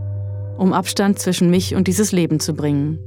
um 0.57 0.73
Abstand 0.73 1.19
zwischen 1.19 1.49
mich 1.49 1.75
und 1.75 1.87
dieses 1.87 2.11
Leben 2.11 2.39
zu 2.39 2.53
bringen. 2.53 2.99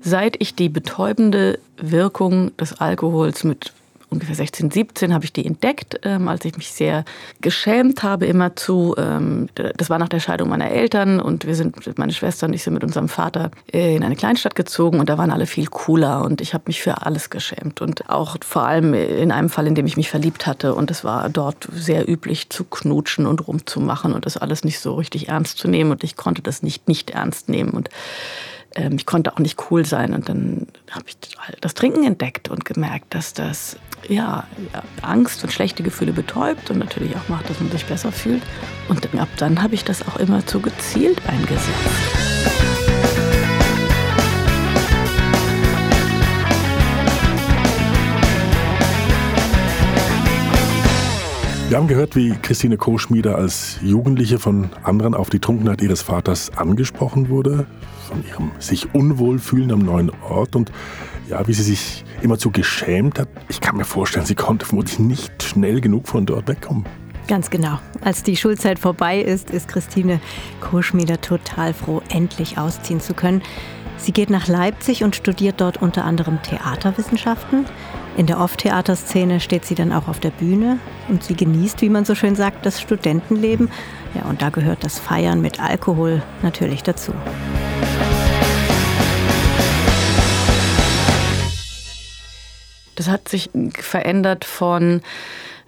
Seit 0.00 0.36
ich 0.38 0.54
die 0.54 0.68
betäubende 0.68 1.58
Wirkung 1.76 2.56
des 2.56 2.80
Alkohols 2.80 3.44
mit 3.44 3.72
ungefähr 4.10 4.34
16, 4.34 4.70
17 4.70 5.12
habe 5.12 5.24
ich 5.24 5.32
die 5.32 5.44
entdeckt, 5.44 6.00
ähm, 6.04 6.28
als 6.28 6.44
ich 6.44 6.56
mich 6.56 6.72
sehr 6.72 7.04
geschämt 7.40 8.02
habe 8.02 8.26
immerzu. 8.26 8.94
Ähm, 8.96 9.48
das 9.54 9.90
war 9.90 9.98
nach 9.98 10.08
der 10.08 10.20
Scheidung 10.20 10.48
meiner 10.48 10.70
Eltern 10.70 11.20
und 11.20 11.46
wir 11.46 11.54
sind, 11.54 11.98
meine 11.98 12.12
Schwester 12.12 12.46
und 12.46 12.52
ich 12.52 12.62
sind 12.62 12.74
mit 12.74 12.84
unserem 12.84 13.08
Vater 13.08 13.50
äh, 13.72 13.96
in 13.96 14.04
eine 14.04 14.16
Kleinstadt 14.16 14.54
gezogen 14.54 15.00
und 15.00 15.08
da 15.08 15.18
waren 15.18 15.30
alle 15.30 15.46
viel 15.46 15.66
cooler 15.66 16.24
und 16.24 16.40
ich 16.40 16.54
habe 16.54 16.64
mich 16.66 16.82
für 16.82 17.02
alles 17.06 17.30
geschämt 17.30 17.80
und 17.80 18.08
auch 18.08 18.36
vor 18.42 18.62
allem 18.62 18.94
in 18.94 19.32
einem 19.32 19.50
Fall, 19.50 19.66
in 19.66 19.74
dem 19.74 19.86
ich 19.86 19.96
mich 19.96 20.10
verliebt 20.10 20.46
hatte 20.46 20.74
und 20.74 20.90
es 20.90 21.04
war 21.04 21.28
dort 21.28 21.68
sehr 21.72 22.08
üblich 22.08 22.50
zu 22.50 22.64
knutschen 22.64 23.26
und 23.26 23.46
rumzumachen 23.46 24.12
und 24.12 24.26
das 24.26 24.36
alles 24.36 24.64
nicht 24.64 24.80
so 24.80 24.94
richtig 24.94 25.28
ernst 25.28 25.58
zu 25.58 25.68
nehmen 25.68 25.90
und 25.90 26.04
ich 26.04 26.16
konnte 26.16 26.42
das 26.42 26.62
nicht 26.62 26.88
nicht 26.88 27.10
ernst 27.10 27.48
nehmen 27.48 27.70
und 27.70 27.90
ähm, 28.78 28.94
ich 28.96 29.06
konnte 29.06 29.32
auch 29.32 29.38
nicht 29.38 29.70
cool 29.70 29.84
sein. 29.84 30.14
Und 30.14 30.28
dann 30.28 30.66
habe 30.90 31.04
ich 31.08 31.16
das 31.60 31.74
Trinken 31.74 32.04
entdeckt 32.04 32.48
und 32.48 32.64
gemerkt, 32.64 33.14
dass 33.14 33.34
das 33.34 33.76
ja, 34.08 34.46
Angst 35.02 35.42
und 35.42 35.50
schlechte 35.52 35.82
Gefühle 35.82 36.12
betäubt 36.12 36.70
und 36.70 36.78
natürlich 36.78 37.16
auch 37.16 37.28
macht, 37.28 37.50
dass 37.50 37.60
man 37.60 37.70
sich 37.70 37.84
besser 37.84 38.12
fühlt. 38.12 38.42
Und 38.88 39.14
ab 39.18 39.28
dann 39.38 39.62
habe 39.62 39.74
ich 39.74 39.84
das 39.84 40.06
auch 40.06 40.16
immer 40.16 40.46
zu 40.46 40.60
gezielt 40.60 41.20
eingesetzt. 41.26 42.37
Wir 51.68 51.76
haben 51.76 51.86
gehört, 51.86 52.16
wie 52.16 52.30
Christine 52.30 52.78
Koschmieder 52.78 53.36
als 53.36 53.78
Jugendliche 53.82 54.38
von 54.38 54.70
anderen 54.84 55.12
auf 55.12 55.28
die 55.28 55.38
Trunkenheit 55.38 55.82
ihres 55.82 56.00
Vaters 56.00 56.50
angesprochen 56.56 57.28
wurde, 57.28 57.66
von 58.08 58.24
ihrem 58.26 58.52
sich 58.58 58.94
unwohl 58.94 59.38
fühlen 59.38 59.70
am 59.70 59.80
neuen 59.80 60.10
Ort 60.26 60.56
und 60.56 60.72
ja, 61.28 61.46
wie 61.46 61.52
sie 61.52 61.62
sich 61.62 62.06
immerzu 62.22 62.50
geschämt 62.50 63.18
hat. 63.18 63.28
Ich 63.50 63.60
kann 63.60 63.76
mir 63.76 63.84
vorstellen, 63.84 64.24
sie 64.24 64.34
konnte 64.34 64.64
vermutlich 64.64 64.98
nicht 64.98 65.42
schnell 65.42 65.82
genug 65.82 66.08
von 66.08 66.24
dort 66.24 66.48
wegkommen. 66.48 66.86
Ganz 67.28 67.50
genau. 67.50 67.78
Als 68.00 68.22
die 68.22 68.38
Schulzeit 68.38 68.78
vorbei 68.78 69.20
ist, 69.20 69.50
ist 69.50 69.68
Christine 69.68 70.22
Koschmieder 70.62 71.20
total 71.20 71.74
froh, 71.74 72.00
endlich 72.08 72.56
ausziehen 72.56 73.00
zu 73.00 73.12
können. 73.12 73.42
Sie 73.98 74.12
geht 74.12 74.30
nach 74.30 74.48
Leipzig 74.48 75.04
und 75.04 75.16
studiert 75.16 75.60
dort 75.60 75.82
unter 75.82 76.06
anderem 76.06 76.40
Theaterwissenschaften. 76.42 77.66
In 78.18 78.26
der 78.26 78.40
Off-Theaterszene 78.40 79.38
steht 79.38 79.64
sie 79.64 79.76
dann 79.76 79.92
auch 79.92 80.08
auf 80.08 80.18
der 80.18 80.30
Bühne 80.30 80.80
und 81.06 81.22
sie 81.22 81.36
genießt, 81.36 81.82
wie 81.82 81.88
man 81.88 82.04
so 82.04 82.16
schön 82.16 82.34
sagt, 82.34 82.66
das 82.66 82.80
Studentenleben. 82.80 83.70
Ja, 84.12 84.28
und 84.28 84.42
da 84.42 84.50
gehört 84.50 84.82
das 84.82 84.98
Feiern 84.98 85.40
mit 85.40 85.60
Alkohol 85.60 86.20
natürlich 86.42 86.82
dazu. 86.82 87.12
Das 92.96 93.06
hat 93.06 93.28
sich 93.28 93.50
verändert 93.78 94.44
von 94.44 95.00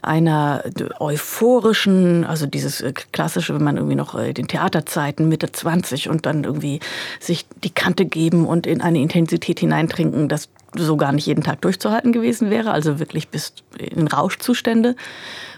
einer 0.03 0.65
euphorischen, 0.99 2.25
also 2.25 2.47
dieses 2.47 2.81
äh, 2.81 2.93
klassische, 3.13 3.55
wenn 3.55 3.63
man 3.63 3.77
irgendwie 3.77 3.97
noch 3.97 4.19
äh, 4.19 4.33
den 4.33 4.49
Theaterzeiten 4.49 5.29
Mitte 5.29 5.53
20 5.53 6.09
und 6.09 6.27
dann 6.27 6.45
irgendwie 6.45 6.81
sich 7.21 7.47
die 7.63 7.71
Kante 7.71 8.07
geben 8.07 8.47
und 8.47 8.67
in 8.67 8.81
eine 8.81 8.99
Intensität 8.99 9.61
hineintrinken, 9.61 10.29
das 10.29 10.49
so 10.77 10.97
gar 10.97 11.13
nicht 11.13 11.27
jeden 11.27 11.43
Tag 11.43 11.61
durchzuhalten 11.61 12.13
gewesen 12.13 12.51
wäre, 12.51 12.73
also 12.73 12.99
wirklich 12.99 13.29
bis 13.29 13.55
in 13.79 14.07
Rauschzustände. 14.09 14.97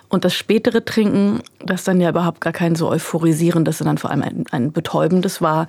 Und 0.08 0.26
das 0.26 0.34
spätere 0.34 0.84
Trinken, 0.84 1.40
das 1.64 1.84
dann 1.84 1.98
ja 1.98 2.10
überhaupt 2.10 2.42
gar 2.42 2.52
kein 2.52 2.74
so 2.74 2.90
euphorisierendes, 2.90 3.78
sondern 3.78 3.96
vor 3.96 4.10
allem 4.10 4.22
ein, 4.22 4.44
ein 4.50 4.72
betäubendes 4.72 5.40
war, 5.40 5.66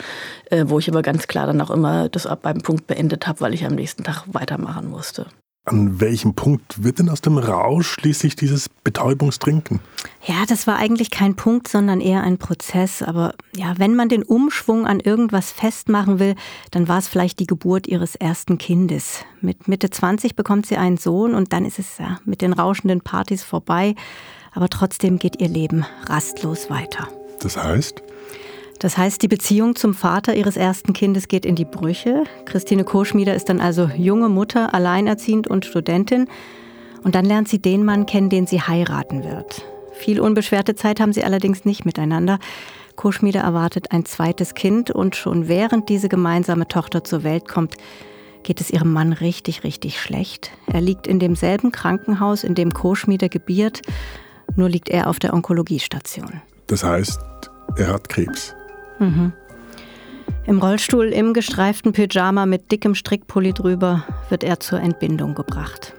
äh, 0.49 0.65
wo 0.67 0.79
ich 0.79 0.89
aber 0.89 1.01
ganz 1.01 1.27
klar 1.27 1.47
dann 1.47 1.61
auch 1.61 1.71
immer 1.71 2.09
das 2.09 2.27
ab 2.27 2.39
beim 2.41 2.61
Punkt 2.61 2.85
beendet 2.85 3.25
habe, 3.25 3.39
weil 3.39 3.53
ich 3.53 3.65
am 3.65 3.75
nächsten 3.75 4.03
Tag 4.03 4.23
weitermachen 4.27 4.89
musste. 4.89 5.27
An 5.65 6.01
welchem 6.01 6.33
Punkt 6.33 6.83
wird 6.83 6.99
denn 6.99 7.07
aus 7.07 7.21
dem 7.21 7.37
Rausch 7.37 7.87
schließlich 7.93 8.35
dieses 8.35 8.67
Betäubungstrinken? 8.67 9.79
Ja, 10.25 10.43
das 10.45 10.67
war 10.67 10.75
eigentlich 10.75 11.09
kein 11.09 11.35
Punkt, 11.35 11.69
sondern 11.69 12.01
eher 12.01 12.21
ein 12.21 12.37
Prozess. 12.37 13.01
Aber 13.01 13.33
ja, 13.55 13.73
wenn 13.77 13.95
man 13.95 14.09
den 14.09 14.23
Umschwung 14.23 14.85
an 14.85 14.99
irgendwas 14.99 15.51
festmachen 15.53 16.19
will, 16.19 16.35
dann 16.71 16.89
war 16.89 16.97
es 16.97 17.07
vielleicht 17.07 17.39
die 17.39 17.47
Geburt 17.47 17.87
ihres 17.87 18.15
ersten 18.15 18.57
Kindes. 18.57 19.23
Mit 19.39 19.69
Mitte 19.69 19.89
20 19.89 20.35
bekommt 20.35 20.65
sie 20.65 20.75
einen 20.75 20.97
Sohn 20.97 21.33
und 21.33 21.53
dann 21.53 21.63
ist 21.63 21.79
es 21.79 21.97
ja 21.97 22.19
mit 22.25 22.41
den 22.41 22.51
rauschenden 22.51 22.99
Partys 22.99 23.41
vorbei. 23.41 23.95
Aber 24.51 24.67
trotzdem 24.67 25.17
geht 25.17 25.39
ihr 25.39 25.47
Leben 25.47 25.85
rastlos 26.07 26.69
weiter. 26.69 27.07
Das 27.39 27.55
heißt? 27.55 28.03
Das 28.79 28.97
heißt, 28.97 29.21
die 29.21 29.27
Beziehung 29.27 29.75
zum 29.75 29.93
Vater 29.93 30.35
ihres 30.35 30.57
ersten 30.57 30.93
Kindes 30.93 31.27
geht 31.27 31.45
in 31.45 31.55
die 31.55 31.65
Brüche. 31.65 32.23
Christine 32.45 32.83
Koschmieder 32.83 33.33
ist 33.33 33.49
dann 33.49 33.61
also 33.61 33.89
junge 33.95 34.29
Mutter, 34.29 34.73
alleinerziehend 34.73 35.47
und 35.47 35.65
Studentin. 35.65 36.27
Und 37.03 37.15
dann 37.15 37.25
lernt 37.25 37.47
sie 37.47 37.59
den 37.59 37.85
Mann 37.85 38.05
kennen, 38.05 38.29
den 38.29 38.47
sie 38.47 38.61
heiraten 38.61 39.23
wird. 39.23 39.63
Viel 39.93 40.19
unbeschwerte 40.19 40.75
Zeit 40.75 40.99
haben 40.99 41.13
sie 41.13 41.23
allerdings 41.23 41.65
nicht 41.65 41.85
miteinander. 41.85 42.39
Koschmiede 42.95 43.39
erwartet 43.39 43.91
ein 43.91 44.05
zweites 44.05 44.53
Kind 44.53 44.91
und 44.91 45.15
schon 45.15 45.47
während 45.47 45.89
diese 45.89 46.09
gemeinsame 46.09 46.67
Tochter 46.67 47.03
zur 47.03 47.23
Welt 47.23 47.47
kommt, 47.47 47.75
geht 48.43 48.59
es 48.59 48.69
ihrem 48.69 48.91
Mann 48.91 49.13
richtig, 49.13 49.63
richtig 49.63 50.01
schlecht. 50.01 50.51
Er 50.67 50.81
liegt 50.81 51.07
in 51.07 51.19
demselben 51.19 51.71
Krankenhaus, 51.71 52.43
in 52.43 52.55
dem 52.55 52.73
Koschmiede 52.73 53.29
gebiert, 53.29 53.81
nur 54.55 54.69
liegt 54.69 54.89
er 54.89 55.07
auf 55.07 55.19
der 55.19 55.33
Onkologiestation. 55.33 56.41
Das 56.67 56.83
heißt, 56.83 57.19
er 57.77 57.87
hat 57.87 58.09
Krebs. 58.09 58.53
Mhm. 59.03 59.33
Im 60.45 60.59
Rollstuhl 60.59 61.07
im 61.07 61.33
gestreiften 61.33 61.93
Pyjama 61.93 62.45
mit 62.45 62.71
dickem 62.71 62.95
Strickpulli 62.95 63.53
drüber 63.53 64.03
wird 64.29 64.43
er 64.43 64.59
zur 64.59 64.79
Entbindung 64.79 65.35
gebracht. 65.35 65.93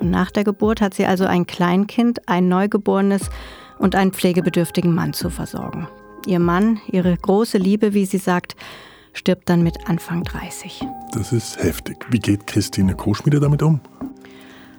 Und 0.00 0.10
nach 0.10 0.30
der 0.30 0.44
Geburt 0.44 0.80
hat 0.80 0.94
sie 0.94 1.06
also 1.06 1.24
ein 1.24 1.46
Kleinkind, 1.46 2.28
ein 2.28 2.48
Neugeborenes 2.48 3.30
und 3.78 3.94
einen 3.94 4.12
pflegebedürftigen 4.12 4.94
Mann 4.94 5.12
zu 5.12 5.30
versorgen. 5.30 5.88
Ihr 6.26 6.38
Mann, 6.38 6.80
ihre 6.88 7.16
große 7.16 7.58
Liebe, 7.58 7.94
wie 7.94 8.06
sie 8.06 8.18
sagt, 8.18 8.56
stirbt 9.12 9.48
dann 9.48 9.62
mit 9.62 9.88
Anfang 9.88 10.24
30. 10.24 10.84
Das 11.12 11.32
ist 11.32 11.62
heftig. 11.62 11.96
Wie 12.10 12.18
geht 12.18 12.46
Christine 12.46 12.94
Koschmiede 12.94 13.40
damit 13.40 13.62
um? 13.62 13.80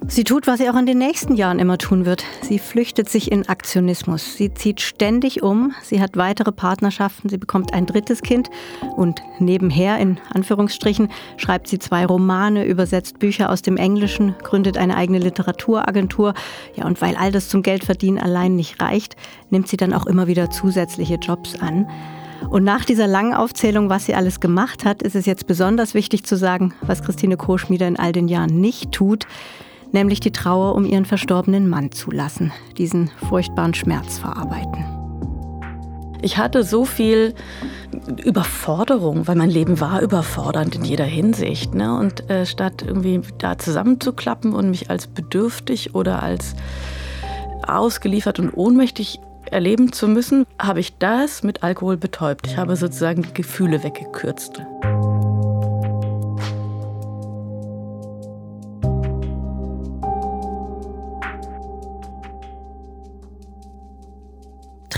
Sie 0.06 0.24
tut, 0.24 0.46
was 0.46 0.60
sie 0.60 0.70
auch 0.70 0.78
in 0.78 0.86
den 0.86 1.00
nächsten 1.00 1.36
Jahren 1.36 1.58
immer 1.58 1.78
tun 1.78 2.06
wird. 2.06 2.24
Sie 2.42 2.60
flüchtet 2.60 3.10
sich 3.10 3.32
in 3.32 3.50
Aktionismus. 3.50 4.38
Sie 4.38 4.54
zieht 4.54 4.80
ständig 4.80 5.42
um. 5.42 5.74
Sie 5.82 6.00
hat 6.00 6.16
weitere 6.16 6.52
Partnerschaften. 6.52 7.30
Sie 7.30 7.38
bekommt 7.38 7.74
ein 7.74 7.88
drittes 7.88 8.22
Kind. 8.22 8.50
Und 8.96 9.22
nebenher, 9.40 9.98
in 9.98 10.20
Anführungsstrichen, 10.34 11.10
schreibt 11.38 11.68
sie 11.68 11.80
zwei 11.80 12.06
Romane, 12.06 12.66
übersetzt 12.66 13.18
Bücher 13.20 13.50
aus 13.50 13.64
dem 13.64 13.76
Englischen, 13.76 14.36
gründet 14.44 14.78
eine 14.78 14.96
eigene 14.96 15.20
Literaturagentur. 15.20 16.36
Ja, 16.76 16.86
und 16.86 17.02
weil 17.02 17.16
all 17.16 17.32
das 17.32 17.50
zum 17.50 17.64
Geldverdienen 17.64 18.22
allein 18.22 18.56
nicht 18.56 18.82
reicht, 18.82 19.16
nimmt 19.50 19.68
sie 19.68 19.78
dann 19.78 19.94
auch 19.94 20.06
immer 20.06 20.28
wieder 20.28 20.52
zusätzliche 20.52 21.16
Jobs 21.16 21.60
an. 21.60 21.90
Und 22.52 22.64
nach 22.64 22.86
dieser 22.86 23.08
langen 23.08 23.34
Aufzählung, 23.34 23.90
was 23.90 24.06
sie 24.06 24.14
alles 24.14 24.40
gemacht 24.40 24.86
hat, 24.86 25.02
ist 25.02 25.16
es 25.16 25.26
jetzt 25.26 25.48
besonders 25.48 25.96
wichtig 25.96 26.24
zu 26.24 26.38
sagen, 26.38 26.76
was 26.82 27.02
Christine 27.02 27.36
Koschmieder 27.36 27.88
in 27.88 27.98
all 27.98 28.12
den 28.12 28.28
Jahren 28.28 28.62
nicht 28.62 28.92
tut 28.92 29.26
nämlich 29.92 30.20
die 30.20 30.32
Trauer 30.32 30.76
um 30.76 30.86
ihren 30.86 31.06
verstorbenen 31.06 31.70
Mann 31.70 31.92
zulassen, 31.92 32.52
diesen 32.78 33.10
furchtbaren 33.30 33.74
Schmerz 33.74 34.20
verarbeiten. 34.20 34.86
Ich 36.22 36.38
hatte 36.38 36.64
so 36.64 36.84
viel 36.84 37.36
Überforderung, 38.24 39.28
weil 39.28 39.36
mein 39.36 39.50
Leben 39.50 39.80
war 39.80 40.02
überfordernd 40.02 40.76
in 40.76 40.84
jeder 40.84 41.06
Hinsicht. 41.06 41.76
Ne? 41.76 41.98
Und 41.98 42.30
äh, 42.30 42.46
statt 42.46 42.84
irgendwie 42.86 43.22
da 43.38 43.58
zusammenzuklappen 43.58 44.54
und 44.54 44.70
mich 44.70 44.90
als 44.90 45.08
bedürftig 45.08 45.96
oder 45.96 46.24
als 46.24 46.56
ausgeliefert 47.68 48.40
und 48.40 48.52
ohnmächtig 48.56 49.20
erleben 49.52 49.92
zu 49.92 50.08
müssen, 50.08 50.46
habe 50.60 50.80
ich 50.80 50.98
das 50.98 51.44
mit 51.44 51.64
Alkohol 51.64 51.98
betäubt. 51.98 52.48
Ich 52.48 52.58
habe 52.58 52.76
sozusagen 52.76 53.22
die 53.22 53.34
Gefühle 53.34 53.84
weggekürzt. 53.84 54.62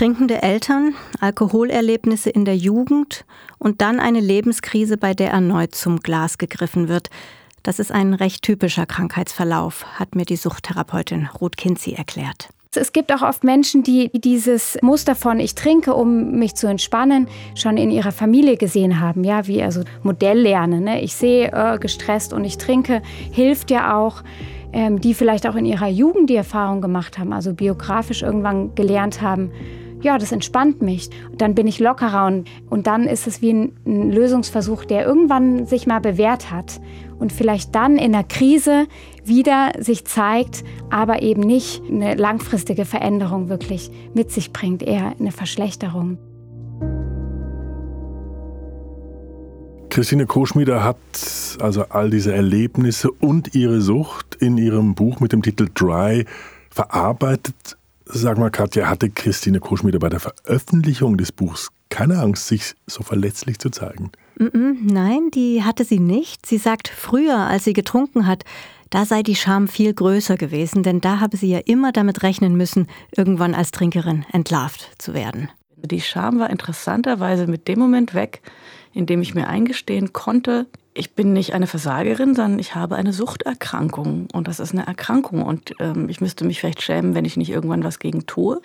Trinkende 0.00 0.42
Eltern, 0.42 0.94
Alkoholerlebnisse 1.20 2.30
in 2.30 2.46
der 2.46 2.56
Jugend 2.56 3.26
und 3.58 3.82
dann 3.82 4.00
eine 4.00 4.20
Lebenskrise, 4.20 4.96
bei 4.96 5.12
der 5.12 5.30
erneut 5.30 5.74
zum 5.74 5.98
Glas 5.98 6.38
gegriffen 6.38 6.88
wird. 6.88 7.10
Das 7.62 7.78
ist 7.78 7.92
ein 7.92 8.14
recht 8.14 8.40
typischer 8.40 8.86
Krankheitsverlauf, 8.86 9.84
hat 9.98 10.14
mir 10.14 10.24
die 10.24 10.36
Suchttherapeutin 10.36 11.28
Ruth 11.38 11.58
Kinzi 11.58 11.92
erklärt. 11.92 12.48
Es 12.74 12.94
gibt 12.94 13.12
auch 13.12 13.20
oft 13.20 13.44
Menschen, 13.44 13.82
die 13.82 14.10
dieses 14.14 14.78
Muster 14.80 15.14
von 15.14 15.38
ich 15.38 15.54
trinke, 15.54 15.92
um 15.92 16.30
mich 16.30 16.54
zu 16.54 16.66
entspannen, 16.66 17.28
schon 17.54 17.76
in 17.76 17.90
ihrer 17.90 18.12
Familie 18.12 18.56
gesehen 18.56 19.00
haben. 19.00 19.22
Ja, 19.22 19.46
wie 19.48 19.62
also 19.62 19.82
Modelllernen. 20.02 20.82
Ne? 20.82 21.02
Ich 21.02 21.14
sehe 21.14 21.52
äh, 21.52 21.78
gestresst 21.78 22.32
und 22.32 22.46
ich 22.46 22.56
trinke, 22.56 23.02
hilft 23.32 23.70
ja 23.70 23.98
auch. 23.98 24.22
Ähm, 24.72 25.00
die 25.00 25.14
vielleicht 25.14 25.48
auch 25.48 25.56
in 25.56 25.64
ihrer 25.64 25.88
Jugend 25.88 26.30
die 26.30 26.36
Erfahrung 26.36 26.80
gemacht 26.80 27.18
haben, 27.18 27.32
also 27.32 27.52
biografisch 27.52 28.22
irgendwann 28.22 28.72
gelernt 28.76 29.20
haben, 29.20 29.50
ja, 30.02 30.18
das 30.18 30.32
entspannt 30.32 30.82
mich. 30.82 31.10
Dann 31.36 31.54
bin 31.54 31.66
ich 31.66 31.78
lockerer 31.78 32.26
und, 32.26 32.48
und 32.68 32.86
dann 32.86 33.04
ist 33.04 33.26
es 33.26 33.42
wie 33.42 33.52
ein, 33.52 33.72
ein 33.86 34.10
Lösungsversuch, 34.12 34.84
der 34.84 35.04
irgendwann 35.04 35.66
sich 35.66 35.86
mal 35.86 36.00
bewährt 36.00 36.50
hat 36.50 36.80
und 37.18 37.32
vielleicht 37.32 37.74
dann 37.74 37.96
in 37.96 38.12
der 38.12 38.24
Krise 38.24 38.86
wieder 39.24 39.72
sich 39.78 40.04
zeigt, 40.04 40.64
aber 40.90 41.22
eben 41.22 41.42
nicht 41.42 41.82
eine 41.88 42.14
langfristige 42.14 42.84
Veränderung 42.84 43.48
wirklich 43.48 43.90
mit 44.14 44.30
sich 44.30 44.52
bringt, 44.52 44.82
eher 44.82 45.14
eine 45.18 45.32
Verschlechterung. 45.32 46.18
Christine 49.90 50.26
Koschmieder 50.26 50.84
hat 50.84 50.96
also 51.60 51.84
all 51.88 52.10
diese 52.10 52.32
Erlebnisse 52.32 53.10
und 53.10 53.54
ihre 53.56 53.80
Sucht 53.80 54.36
in 54.36 54.56
ihrem 54.56 54.94
Buch 54.94 55.18
mit 55.20 55.32
dem 55.32 55.42
Titel 55.42 55.68
Dry 55.74 56.24
verarbeitet. 56.70 57.76
Sag 58.12 58.38
mal, 58.38 58.50
Katja, 58.50 58.88
hatte 58.88 59.08
Christine 59.08 59.60
Koschmieder 59.60 60.00
bei 60.00 60.08
der 60.08 60.18
Veröffentlichung 60.18 61.16
des 61.16 61.30
Buchs 61.30 61.68
keine 61.90 62.18
Angst, 62.18 62.48
sich 62.48 62.74
so 62.86 63.04
verletzlich 63.04 63.60
zu 63.60 63.70
zeigen? 63.70 64.10
Nein, 64.36 65.30
die 65.32 65.62
hatte 65.62 65.84
sie 65.84 66.00
nicht. 66.00 66.44
Sie 66.44 66.58
sagt, 66.58 66.88
früher, 66.88 67.36
als 67.36 67.64
sie 67.64 67.72
getrunken 67.72 68.26
hat, 68.26 68.44
da 68.90 69.04
sei 69.04 69.22
die 69.22 69.36
Scham 69.36 69.68
viel 69.68 69.94
größer 69.94 70.36
gewesen, 70.36 70.82
denn 70.82 71.00
da 71.00 71.20
habe 71.20 71.36
sie 71.36 71.50
ja 71.50 71.58
immer 71.58 71.92
damit 71.92 72.24
rechnen 72.24 72.56
müssen, 72.56 72.88
irgendwann 73.16 73.54
als 73.54 73.70
Trinkerin 73.70 74.24
entlarvt 74.32 74.90
zu 74.98 75.14
werden. 75.14 75.48
Die 75.76 76.00
Scham 76.00 76.40
war 76.40 76.50
interessanterweise 76.50 77.46
mit 77.46 77.68
dem 77.68 77.78
Moment 77.78 78.14
weg, 78.14 78.42
in 78.92 79.06
dem 79.06 79.22
ich 79.22 79.34
mir 79.34 79.46
eingestehen 79.46 80.12
konnte, 80.12 80.66
ich 80.94 81.14
bin 81.14 81.32
nicht 81.32 81.54
eine 81.54 81.66
Versagerin, 81.66 82.34
sondern 82.34 82.58
ich 82.58 82.74
habe 82.74 82.96
eine 82.96 83.12
Suchterkrankung. 83.12 84.28
Und 84.32 84.48
das 84.48 84.60
ist 84.60 84.72
eine 84.72 84.86
Erkrankung. 84.86 85.42
Und 85.42 85.74
ähm, 85.78 86.08
ich 86.08 86.20
müsste 86.20 86.44
mich 86.44 86.60
vielleicht 86.60 86.82
schämen, 86.82 87.14
wenn 87.14 87.24
ich 87.24 87.36
nicht 87.36 87.50
irgendwann 87.50 87.84
was 87.84 87.98
gegen 87.98 88.26
tue. 88.26 88.60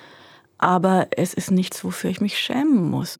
Aber 0.58 1.08
es 1.12 1.34
ist 1.34 1.52
nichts, 1.52 1.84
wofür 1.84 2.10
ich 2.10 2.22
mich 2.22 2.38
schämen 2.38 2.90
muss. 2.90 3.18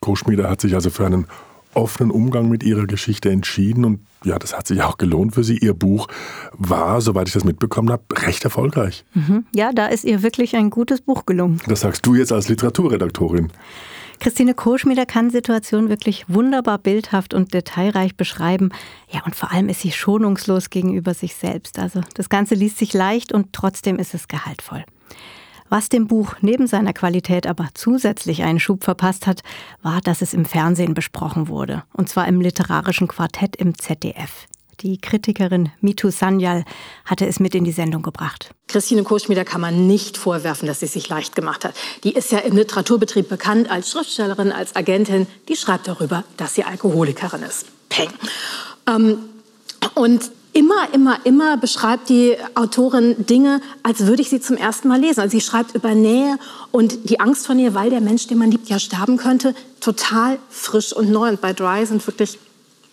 Koschmieder 0.00 0.48
hat 0.50 0.60
sich 0.60 0.74
also 0.74 0.90
für 0.90 1.06
einen 1.06 1.26
offenen 1.74 2.10
Umgang 2.10 2.48
mit 2.48 2.62
ihrer 2.62 2.86
Geschichte 2.86 3.30
entschieden. 3.30 3.84
Und 3.84 4.00
ja, 4.24 4.38
das 4.38 4.56
hat 4.56 4.66
sich 4.66 4.82
auch 4.82 4.98
gelohnt 4.98 5.34
für 5.34 5.44
sie. 5.44 5.58
Ihr 5.58 5.74
Buch 5.74 6.08
war, 6.52 7.00
soweit 7.00 7.28
ich 7.28 7.34
das 7.34 7.44
mitbekommen 7.44 7.90
habe, 7.90 8.02
recht 8.26 8.44
erfolgreich. 8.44 9.04
Mhm. 9.14 9.46
Ja, 9.54 9.72
da 9.72 9.86
ist 9.86 10.04
ihr 10.04 10.22
wirklich 10.22 10.56
ein 10.56 10.70
gutes 10.70 11.00
Buch 11.00 11.26
gelungen. 11.26 11.60
Das 11.66 11.80
sagst 11.80 12.04
du 12.06 12.14
jetzt 12.14 12.32
als 12.32 12.48
Literaturredaktorin. 12.48 13.52
Christine 14.20 14.54
Kohlschmieder 14.54 15.06
kann 15.06 15.30
Situationen 15.30 15.88
wirklich 15.88 16.24
wunderbar 16.28 16.78
bildhaft 16.78 17.34
und 17.34 17.54
detailreich 17.54 18.16
beschreiben. 18.16 18.70
Ja, 19.10 19.22
und 19.24 19.36
vor 19.36 19.52
allem 19.52 19.68
ist 19.68 19.80
sie 19.80 19.92
schonungslos 19.92 20.70
gegenüber 20.70 21.14
sich 21.14 21.34
selbst. 21.34 21.78
Also 21.78 22.00
das 22.14 22.28
Ganze 22.28 22.54
liest 22.54 22.78
sich 22.78 22.92
leicht 22.94 23.32
und 23.32 23.52
trotzdem 23.52 23.98
ist 23.98 24.14
es 24.14 24.28
gehaltvoll. 24.28 24.84
Was 25.68 25.88
dem 25.88 26.06
Buch 26.06 26.34
neben 26.40 26.66
seiner 26.66 26.92
Qualität 26.92 27.46
aber 27.46 27.68
zusätzlich 27.74 28.42
einen 28.42 28.60
Schub 28.60 28.84
verpasst 28.84 29.26
hat, 29.26 29.42
war, 29.82 30.00
dass 30.00 30.22
es 30.22 30.32
im 30.32 30.46
Fernsehen 30.46 30.94
besprochen 30.94 31.48
wurde. 31.48 31.84
Und 31.92 32.08
zwar 32.08 32.26
im 32.26 32.40
literarischen 32.40 33.08
Quartett 33.08 33.56
im 33.56 33.78
ZDF. 33.78 34.46
Die 34.80 34.98
Kritikerin 34.98 35.70
Mitu 35.80 36.10
Sanyal 36.10 36.64
hatte 37.04 37.26
es 37.26 37.40
mit 37.40 37.54
in 37.56 37.64
die 37.64 37.72
Sendung 37.72 38.02
gebracht. 38.02 38.50
Christine 38.68 39.02
Koschmieder 39.02 39.44
kann 39.44 39.60
man 39.60 39.88
nicht 39.88 40.16
vorwerfen, 40.16 40.68
dass 40.68 40.80
sie 40.80 40.86
sich 40.86 41.08
leicht 41.08 41.34
gemacht 41.34 41.64
hat. 41.64 41.74
Die 42.04 42.12
ist 42.12 42.30
ja 42.30 42.38
im 42.38 42.56
Literaturbetrieb 42.56 43.28
bekannt 43.28 43.70
als 43.70 43.90
Schriftstellerin, 43.90 44.52
als 44.52 44.76
Agentin. 44.76 45.26
Die 45.48 45.56
schreibt 45.56 45.88
darüber, 45.88 46.22
dass 46.36 46.54
sie 46.54 46.62
Alkoholikerin 46.62 47.42
ist. 47.42 47.66
Peng. 47.88 48.10
Ähm, 48.86 49.18
und 49.94 50.30
immer, 50.52 50.92
immer, 50.92 51.18
immer 51.24 51.56
beschreibt 51.56 52.08
die 52.08 52.36
Autorin 52.54 53.26
Dinge, 53.26 53.60
als 53.82 54.06
würde 54.06 54.22
ich 54.22 54.28
sie 54.28 54.40
zum 54.40 54.56
ersten 54.56 54.86
Mal 54.86 55.00
lesen. 55.00 55.20
Also 55.20 55.36
sie 55.36 55.44
schreibt 55.44 55.74
über 55.74 55.94
Nähe 55.94 56.38
und 56.70 57.10
die 57.10 57.18
Angst 57.18 57.46
vor 57.46 57.56
Nähe, 57.56 57.74
weil 57.74 57.90
der 57.90 58.00
Mensch, 58.00 58.28
den 58.28 58.38
man 58.38 58.50
liebt, 58.50 58.68
ja 58.68 58.78
sterben 58.78 59.16
könnte, 59.16 59.54
total 59.80 60.38
frisch 60.50 60.92
und 60.92 61.10
neu. 61.10 61.30
Und 61.30 61.40
bei 61.40 61.52
Dry 61.52 61.84
sind 61.84 62.06
wirklich 62.06 62.38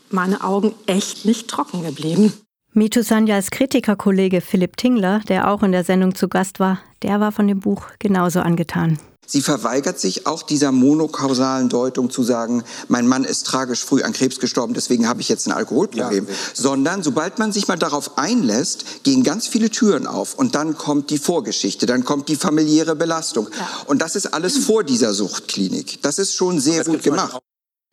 meine 0.09 0.43
Augen 0.43 0.73
echt 0.85 1.25
nicht 1.25 1.47
trocken 1.47 1.83
geblieben. 1.83 2.33
Mitu 2.73 3.03
Sanjals 3.03 3.51
Kritikerkollege 3.51 4.41
Philipp 4.41 4.75
Tingler, 4.75 5.21
der 5.29 5.49
auch 5.49 5.63
in 5.63 5.71
der 5.71 5.85
Sendung 5.85 6.13
zu 6.13 6.27
Gast 6.27 6.59
war, 6.59 6.79
der 7.03 7.21
war 7.21 7.31
von 7.31 7.47
dem 7.47 7.61
Buch 7.61 7.85
genauso 7.99 8.41
angetan. 8.41 8.99
Sie 9.27 9.41
verweigert 9.41 9.99
sich 9.99 10.27
auch 10.27 10.43
dieser 10.43 10.71
monokausalen 10.71 11.69
Deutung 11.69 12.09
zu 12.09 12.21
sagen, 12.23 12.63
mein 12.87 13.07
Mann 13.07 13.23
ist 13.23 13.47
tragisch 13.47 13.83
früh 13.83 14.03
an 14.03 14.13
Krebs 14.13 14.39
gestorben, 14.39 14.73
deswegen 14.73 15.07
habe 15.07 15.21
ich 15.21 15.29
jetzt 15.29 15.47
ein 15.47 15.51
Alkoholproblem. 15.51 16.27
Ja, 16.27 16.33
Sondern 16.53 17.01
sobald 17.01 17.39
man 17.39 17.51
sich 17.51 17.67
mal 17.67 17.77
darauf 17.77 18.17
einlässt, 18.17 19.03
gehen 19.03 19.23
ganz 19.23 19.47
viele 19.47 19.69
Türen 19.69 20.05
auf 20.05 20.35
und 20.35 20.53
dann 20.53 20.77
kommt 20.77 21.09
die 21.09 21.17
Vorgeschichte, 21.17 21.85
dann 21.85 22.03
kommt 22.03 22.29
die 22.29 22.35
familiäre 22.35 22.95
Belastung. 22.95 23.47
Ja. 23.57 23.67
Und 23.87 24.01
das 24.01 24.15
ist 24.15 24.33
alles 24.33 24.57
vor 24.57 24.83
dieser 24.83 25.13
Suchtklinik. 25.13 26.01
Das 26.03 26.19
ist 26.19 26.35
schon 26.35 26.59
sehr 26.59 26.83
gut 26.83 27.01
gemacht. 27.01 27.39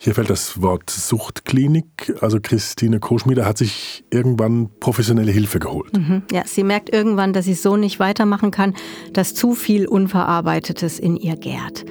Hier 0.05 0.17
fällt 0.17 0.31
das 0.31 0.61
Wort 0.61 0.91
Suchtklinik. 0.91 2.12
Also 2.21 2.41
Christine 2.43 2.99
Koschmieder 2.99 3.47
hat 3.47 3.57
sich 3.57 4.03
irgendwann 4.11 4.69
professionelle 4.81 5.31
Hilfe 5.31 5.61
geholt. 5.61 5.97
Mhm. 5.97 6.23
Ja, 6.33 6.43
sie 6.45 6.65
merkt 6.65 6.93
irgendwann, 6.93 7.33
dass 7.33 7.45
sie 7.45 7.55
so 7.55 7.77
nicht 7.77 8.01
weitermachen 8.01 8.51
kann, 8.51 8.75
dass 9.12 9.33
zu 9.33 9.55
viel 9.55 9.87
Unverarbeitetes 9.87 10.99
in 10.99 11.17
ihr 11.17 11.37
gärt. 11.37 11.85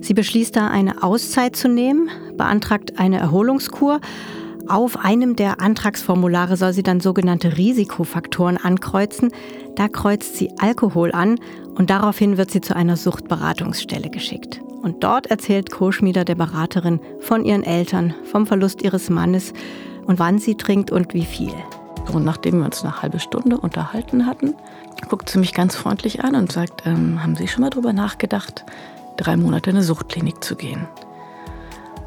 Sie 0.00 0.14
beschließt 0.14 0.56
da 0.56 0.68
eine 0.68 1.02
Auszeit 1.02 1.54
zu 1.54 1.68
nehmen, 1.68 2.08
beantragt 2.38 2.98
eine 2.98 3.18
Erholungskur. 3.18 4.00
Auf 4.70 5.04
einem 5.04 5.34
der 5.34 5.60
Antragsformulare 5.60 6.56
soll 6.56 6.72
sie 6.72 6.84
dann 6.84 7.00
sogenannte 7.00 7.56
Risikofaktoren 7.56 8.56
ankreuzen. 8.56 9.32
Da 9.74 9.88
kreuzt 9.88 10.36
sie 10.36 10.52
Alkohol 10.60 11.10
an 11.10 11.40
und 11.74 11.90
daraufhin 11.90 12.36
wird 12.36 12.52
sie 12.52 12.60
zu 12.60 12.76
einer 12.76 12.96
Suchtberatungsstelle 12.96 14.10
geschickt. 14.10 14.60
Und 14.80 15.02
dort 15.02 15.26
erzählt 15.26 15.72
Koschmieder 15.72 16.24
der 16.24 16.36
Beraterin 16.36 17.00
von 17.18 17.44
ihren 17.44 17.64
Eltern, 17.64 18.14
vom 18.22 18.46
Verlust 18.46 18.82
ihres 18.82 19.10
Mannes 19.10 19.54
und 20.06 20.20
wann 20.20 20.38
sie 20.38 20.54
trinkt 20.54 20.92
und 20.92 21.14
wie 21.14 21.24
viel. 21.24 21.52
Und 22.12 22.24
nachdem 22.24 22.60
wir 22.60 22.66
uns 22.66 22.84
eine 22.84 23.02
halbe 23.02 23.18
Stunde 23.18 23.58
unterhalten 23.58 24.24
hatten, 24.24 24.54
guckt 25.08 25.30
sie 25.30 25.40
mich 25.40 25.52
ganz 25.52 25.74
freundlich 25.74 26.22
an 26.22 26.36
und 26.36 26.52
sagt, 26.52 26.86
ähm, 26.86 27.20
haben 27.20 27.34
Sie 27.34 27.48
schon 27.48 27.62
mal 27.62 27.70
darüber 27.70 27.92
nachgedacht, 27.92 28.64
drei 29.16 29.36
Monate 29.36 29.70
in 29.70 29.76
eine 29.76 29.84
Suchtklinik 29.84 30.44
zu 30.44 30.54
gehen? 30.54 30.86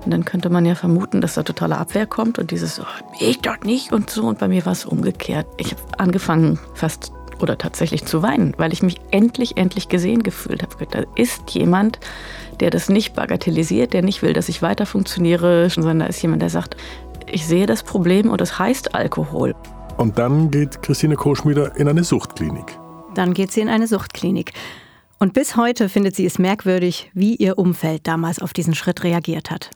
Und 0.05 0.11
dann 0.11 0.25
könnte 0.25 0.49
man 0.49 0.65
ja 0.65 0.75
vermuten, 0.75 1.21
dass 1.21 1.35
da 1.35 1.43
totale 1.43 1.77
Abwehr 1.77 2.05
kommt 2.05 2.39
und 2.39 2.51
dieses, 2.51 2.79
oh, 2.79 2.85
ich 3.19 3.39
dort 3.39 3.65
nicht 3.65 3.91
und 3.93 4.09
so. 4.09 4.23
Und 4.23 4.39
bei 4.39 4.47
mir 4.47 4.65
war 4.65 4.73
es 4.73 4.85
umgekehrt. 4.85 5.47
Ich 5.57 5.71
habe 5.71 5.81
angefangen, 5.97 6.59
fast 6.73 7.11
oder 7.39 7.57
tatsächlich 7.57 8.05
zu 8.05 8.21
weinen, 8.21 8.53
weil 8.57 8.73
ich 8.73 8.83
mich 8.83 8.99
endlich, 9.11 9.57
endlich 9.57 9.89
gesehen 9.89 10.23
gefühlt 10.23 10.63
habe. 10.63 10.85
Da 10.89 11.03
ist 11.15 11.51
jemand, 11.51 11.99
der 12.59 12.69
das 12.69 12.89
nicht 12.89 13.13
bagatellisiert, 13.15 13.93
der 13.93 14.01
nicht 14.01 14.21
will, 14.21 14.33
dass 14.33 14.49
ich 14.49 14.61
weiter 14.61 14.85
funktioniere, 14.85 15.69
sondern 15.69 15.99
da 15.99 16.05
ist 16.05 16.21
jemand, 16.21 16.41
der 16.41 16.49
sagt, 16.49 16.77
ich 17.27 17.45
sehe 17.45 17.65
das 17.65 17.83
Problem 17.83 18.29
und 18.29 18.41
das 18.41 18.59
heißt 18.59 18.95
Alkohol. 18.95 19.55
Und 19.97 20.17
dann 20.17 20.51
geht 20.51 20.81
Christine 20.81 21.15
Koschmieder 21.15 21.75
in 21.77 21.87
eine 21.87 22.03
Suchtklinik. 22.03 22.77
Dann 23.13 23.33
geht 23.33 23.51
sie 23.51 23.61
in 23.61 23.69
eine 23.69 23.87
Suchtklinik. 23.87 24.53
Und 25.19 25.33
bis 25.33 25.55
heute 25.55 25.87
findet 25.87 26.15
sie 26.15 26.25
es 26.25 26.39
merkwürdig, 26.39 27.11
wie 27.13 27.35
ihr 27.35 27.57
Umfeld 27.57 28.07
damals 28.07 28.39
auf 28.39 28.53
diesen 28.53 28.75
Schritt 28.75 29.03
reagiert 29.03 29.51
hat. 29.51 29.69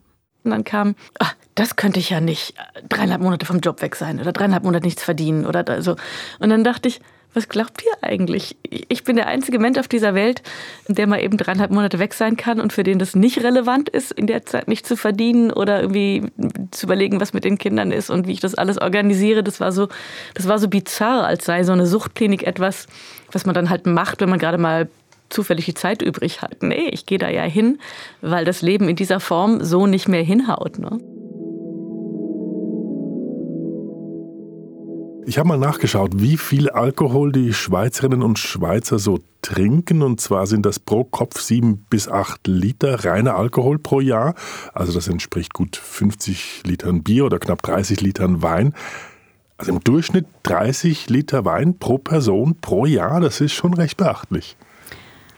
Und 0.48 0.52
dann 0.52 0.64
kam, 0.64 0.96
ach, 1.20 1.36
das 1.56 1.76
könnte 1.76 2.00
ich 2.00 2.10
ja 2.10 2.22
nicht 2.22 2.54
dreieinhalb 2.88 3.22
Monate 3.22 3.46
vom 3.46 3.60
Job 3.60 3.82
weg 3.82 3.96
sein 3.96 4.20
oder 4.20 4.32
dreieinhalb 4.32 4.64
Monate 4.64 4.86
nichts 4.86 5.04
verdienen 5.04 5.46
oder 5.46 5.82
so. 5.82 5.96
Und 6.40 6.50
dann 6.50 6.64
dachte 6.64 6.88
ich, 6.88 7.02
was 7.34 7.50
glaubt 7.50 7.84
ihr 7.84 7.92
eigentlich? 8.02 8.58
Ich 8.64 9.04
bin 9.04 9.16
der 9.16 9.28
einzige 9.28 9.60
Mensch 9.60 9.78
auf 9.78 9.88
dieser 9.88 10.16
Welt, 10.16 10.42
der 10.88 11.06
mal 11.06 11.22
eben 11.22 11.38
dreieinhalb 11.38 11.70
Monate 11.70 12.00
weg 12.00 12.14
sein 12.14 12.36
kann 12.36 12.60
und 12.60 12.74
für 12.74 12.84
den 12.84 12.98
das 12.98 13.16
nicht 13.16 13.44
relevant 13.44 13.90
ist, 13.90 14.12
in 14.12 14.26
der 14.26 14.46
Zeit 14.46 14.68
nicht 14.68 14.88
zu 14.88 14.96
verdienen 14.96 15.52
oder 15.52 15.82
irgendwie 15.82 16.32
zu 16.72 16.88
überlegen, 16.88 17.22
was 17.22 17.34
mit 17.34 17.44
den 17.44 17.60
Kindern 17.60 17.92
ist 17.92 18.10
und 18.10 18.28
wie 18.28 18.32
ich 18.32 18.40
das 18.40 18.56
alles 18.56 18.82
organisiere. 18.82 19.44
Das 19.44 19.60
war 19.60 19.72
so, 19.72 19.88
das 20.34 20.48
war 20.48 20.58
so 20.58 20.68
bizarr, 20.68 21.26
als 21.26 21.46
sei 21.46 21.64
so 21.64 21.74
eine 21.74 21.86
Suchtklinik 21.86 22.42
etwas, 22.42 22.88
was 23.32 23.46
man 23.46 23.54
dann 23.54 23.70
halt 23.70 23.86
macht, 23.86 24.22
wenn 24.22 24.30
man 24.30 24.40
gerade 24.40 24.58
mal 24.58 24.90
zufällig 25.30 25.66
die 25.66 25.74
Zeit 25.74 26.02
übrig 26.02 26.42
hat. 26.42 26.64
Nee, 26.64 26.90
ich 26.92 27.06
gehe 27.06 27.18
da 27.18 27.30
ja 27.30 27.44
hin, 27.44 27.80
weil 28.22 28.46
das 28.46 28.62
Leben 28.62 28.90
in 28.90 28.96
dieser 28.96 29.20
Form 29.20 29.64
so 29.64 29.88
nicht 29.88 30.08
mehr 30.08 30.24
hinhaut. 30.24 30.80
Ne? 30.80 31.00
Ich 35.30 35.38
habe 35.38 35.50
mal 35.50 35.58
nachgeschaut, 35.58 36.22
wie 36.22 36.38
viel 36.38 36.70
Alkohol 36.70 37.34
die 37.34 37.54
Schweizerinnen 37.54 38.24
und 38.24 38.40
Schweizer 38.40 38.98
so 38.98 39.20
trinken. 39.42 40.02
Und 40.02 40.22
zwar 40.22 40.48
sind 40.48 40.66
das 40.66 40.80
pro 40.80 41.04
Kopf 41.04 41.42
sieben 41.42 41.86
bis 41.90 42.08
acht 42.08 42.48
Liter 42.48 43.04
reiner 43.04 43.36
Alkohol 43.36 43.78
pro 43.78 44.00
Jahr. 44.00 44.36
Also 44.74 44.94
das 44.94 45.10
entspricht 45.10 45.54
gut 45.54 45.76
50 45.76 46.64
Litern 46.66 47.04
Bier 47.04 47.26
oder 47.26 47.40
knapp 47.40 47.62
30 47.62 48.00
Litern 48.00 48.42
Wein. 48.42 48.74
Also 49.58 49.74
im 49.74 49.82
Durchschnitt 49.82 50.28
30 50.44 51.10
Liter 51.10 51.44
Wein 51.44 51.78
pro 51.78 51.98
Person 51.98 52.56
pro 52.62 52.86
Jahr. 52.86 53.20
Das 53.20 53.42
ist 53.42 53.52
schon 53.52 53.74
recht 53.74 53.98
beachtlich. 53.98 54.56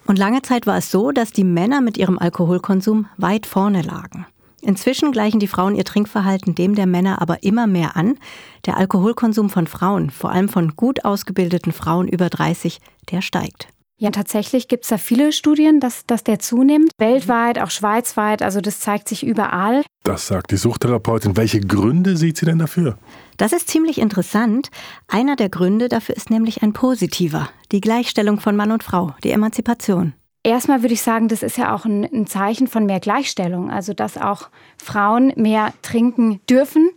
Und 0.10 0.18
lange 0.18 0.42
Zeit 0.42 0.66
war 0.66 0.76
es 0.76 0.90
so, 0.90 1.12
dass 1.12 1.34
die 1.34 1.44
Männer 1.44 1.82
mit 1.82 1.96
ihrem 1.96 2.18
Alkoholkonsum 2.18 3.06
weit 3.18 3.46
vorne 3.46 3.84
lagen. 3.84 4.26
Inzwischen 4.60 5.12
gleichen 5.12 5.40
die 5.40 5.46
Frauen 5.46 5.76
ihr 5.76 5.86
Trinkverhalten 5.86 6.56
dem 6.56 6.74
der 6.74 6.88
Männer 6.88 7.22
aber 7.22 7.44
immer 7.44 7.68
mehr 7.68 7.96
an. 7.96 8.18
Der 8.66 8.78
Alkoholkonsum 8.78 9.52
von 9.52 9.68
Frauen, 9.68 10.10
vor 10.10 10.32
allem 10.32 10.50
von 10.50 10.76
gut 10.76 11.06
ausgebildeten 11.06 11.72
Frauen 11.72 12.08
über 12.08 12.28
30, 12.30 12.80
der 13.12 13.22
steigt. 13.22 13.68
Ja, 14.02 14.12
tatsächlich 14.12 14.70
gibt 14.70 14.86
es 14.86 14.90
da 14.90 14.98
viele 14.98 15.34
Studien, 15.34 15.82
dass, 15.82 16.06
dass 16.06 16.24
der 16.24 16.40
zunimmt. 16.40 16.92
Weltweit, 16.98 17.60
auch 17.60 17.70
schweizweit, 17.70 18.42
also 18.42 18.62
das 18.62 18.80
zeigt 18.80 19.10
sich 19.10 19.26
überall. 19.26 19.84
Das 20.04 20.28
sagt 20.28 20.52
die 20.52 20.58
Suchtherapeutin. 20.58 21.36
Welche 21.36 21.60
Gründe 21.60 22.16
sieht 22.16 22.38
sie 22.38 22.46
denn 22.46 22.60
dafür? 22.60 22.98
Das 23.36 23.52
ist 23.52 23.68
ziemlich 23.68 23.98
interessant. 23.98 24.70
Einer 25.10 25.36
der 25.36 25.50
Gründe 25.50 25.90
dafür 25.90 26.16
ist 26.16 26.30
nämlich 26.30 26.64
ein 26.64 26.72
positiver. 26.72 27.50
Die 27.74 27.82
Gleichstellung 27.82 28.40
von 28.40 28.56
Mann 28.56 28.72
und 28.72 28.84
Frau, 28.84 29.14
die 29.26 29.32
Emanzipation. 29.32 30.14
Erstmal 30.44 30.82
würde 30.82 30.94
ich 30.94 31.02
sagen, 31.02 31.28
das 31.28 31.44
ist 31.44 31.58
ja 31.58 31.76
auch 31.76 31.84
ein, 31.84 32.06
ein, 32.06 32.26
Zeichen 32.26 32.68
von 32.68 32.86
mehr 32.86 33.02
Gleichstellung, 33.02 33.70
also 33.70 33.94
dass 33.94 34.18
auch 34.18 34.50
Frauen 34.82 35.34
mehr 35.36 35.74
trinken 35.82 36.40
dürfen, 36.50 36.90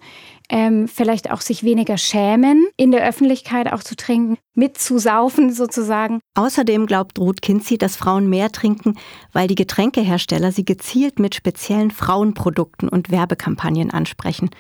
ähm, 0.52 0.86
vielleicht 0.86 1.30
auch 1.30 1.40
sich 1.40 1.64
weniger 1.64 1.96
schämen, 1.96 2.66
in 2.76 2.92
der 2.92 3.08
Öffentlichkeit 3.08 3.72
auch 3.72 3.82
zu 3.82 3.96
trinken, 3.96 4.36
mitzusaufen 4.54 5.52
sozusagen. 5.54 6.20
Außerdem 6.34 6.86
glaubt 6.86 7.18
Ruth 7.18 7.42
Kinzi, 7.42 7.78
dass 7.78 7.96
Frauen 7.96 8.28
mehr 8.28 8.52
trinken, 8.52 8.94
weil 9.32 9.48
die 9.48 9.54
Getränkehersteller 9.54 10.52
sie 10.52 10.64
gezielt 10.64 11.18
mit 11.18 11.34
speziellen 11.34 11.90
Frauenprodukten 11.90 12.88
und 12.88 13.10
Werbekampagnen 13.10 13.90
ansprechen. 13.90 14.50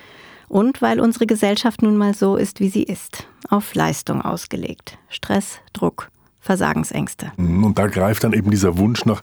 Und 0.48 0.82
weil 0.82 0.98
unsere 0.98 1.26
Gesellschaft 1.26 1.82
nun 1.82 1.96
mal 1.96 2.14
so 2.14 2.36
ist, 2.36 2.60
wie 2.60 2.68
sie 2.68 2.82
ist, 2.82 3.26
auf 3.48 3.74
Leistung 3.74 4.22
ausgelegt. 4.22 4.98
Stress, 5.08 5.58
Druck, 5.72 6.10
Versagensängste. 6.40 7.32
Und 7.36 7.78
da 7.78 7.86
greift 7.86 8.24
dann 8.24 8.32
eben 8.32 8.50
dieser 8.50 8.76
Wunsch 8.78 9.04
nach 9.04 9.22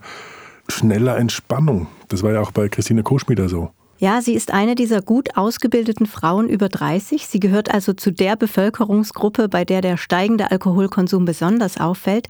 schneller 0.68 1.16
Entspannung. 1.18 1.88
Das 2.08 2.22
war 2.22 2.32
ja 2.32 2.40
auch 2.40 2.52
bei 2.52 2.68
Christine 2.68 3.02
Koschmieder 3.02 3.48
so. 3.48 3.70
Ja, 4.00 4.20
sie 4.20 4.34
ist 4.34 4.50
eine 4.50 4.74
dieser 4.74 5.02
gut 5.02 5.36
ausgebildeten 5.36 6.06
Frauen 6.06 6.48
über 6.48 6.68
30. 6.68 7.26
Sie 7.28 7.38
gehört 7.38 7.72
also 7.72 7.92
zu 7.92 8.10
der 8.10 8.34
Bevölkerungsgruppe, 8.34 9.48
bei 9.48 9.64
der 9.64 9.82
der 9.82 9.96
steigende 9.96 10.50
Alkoholkonsum 10.50 11.24
besonders 11.24 11.78
auffällt. 11.78 12.26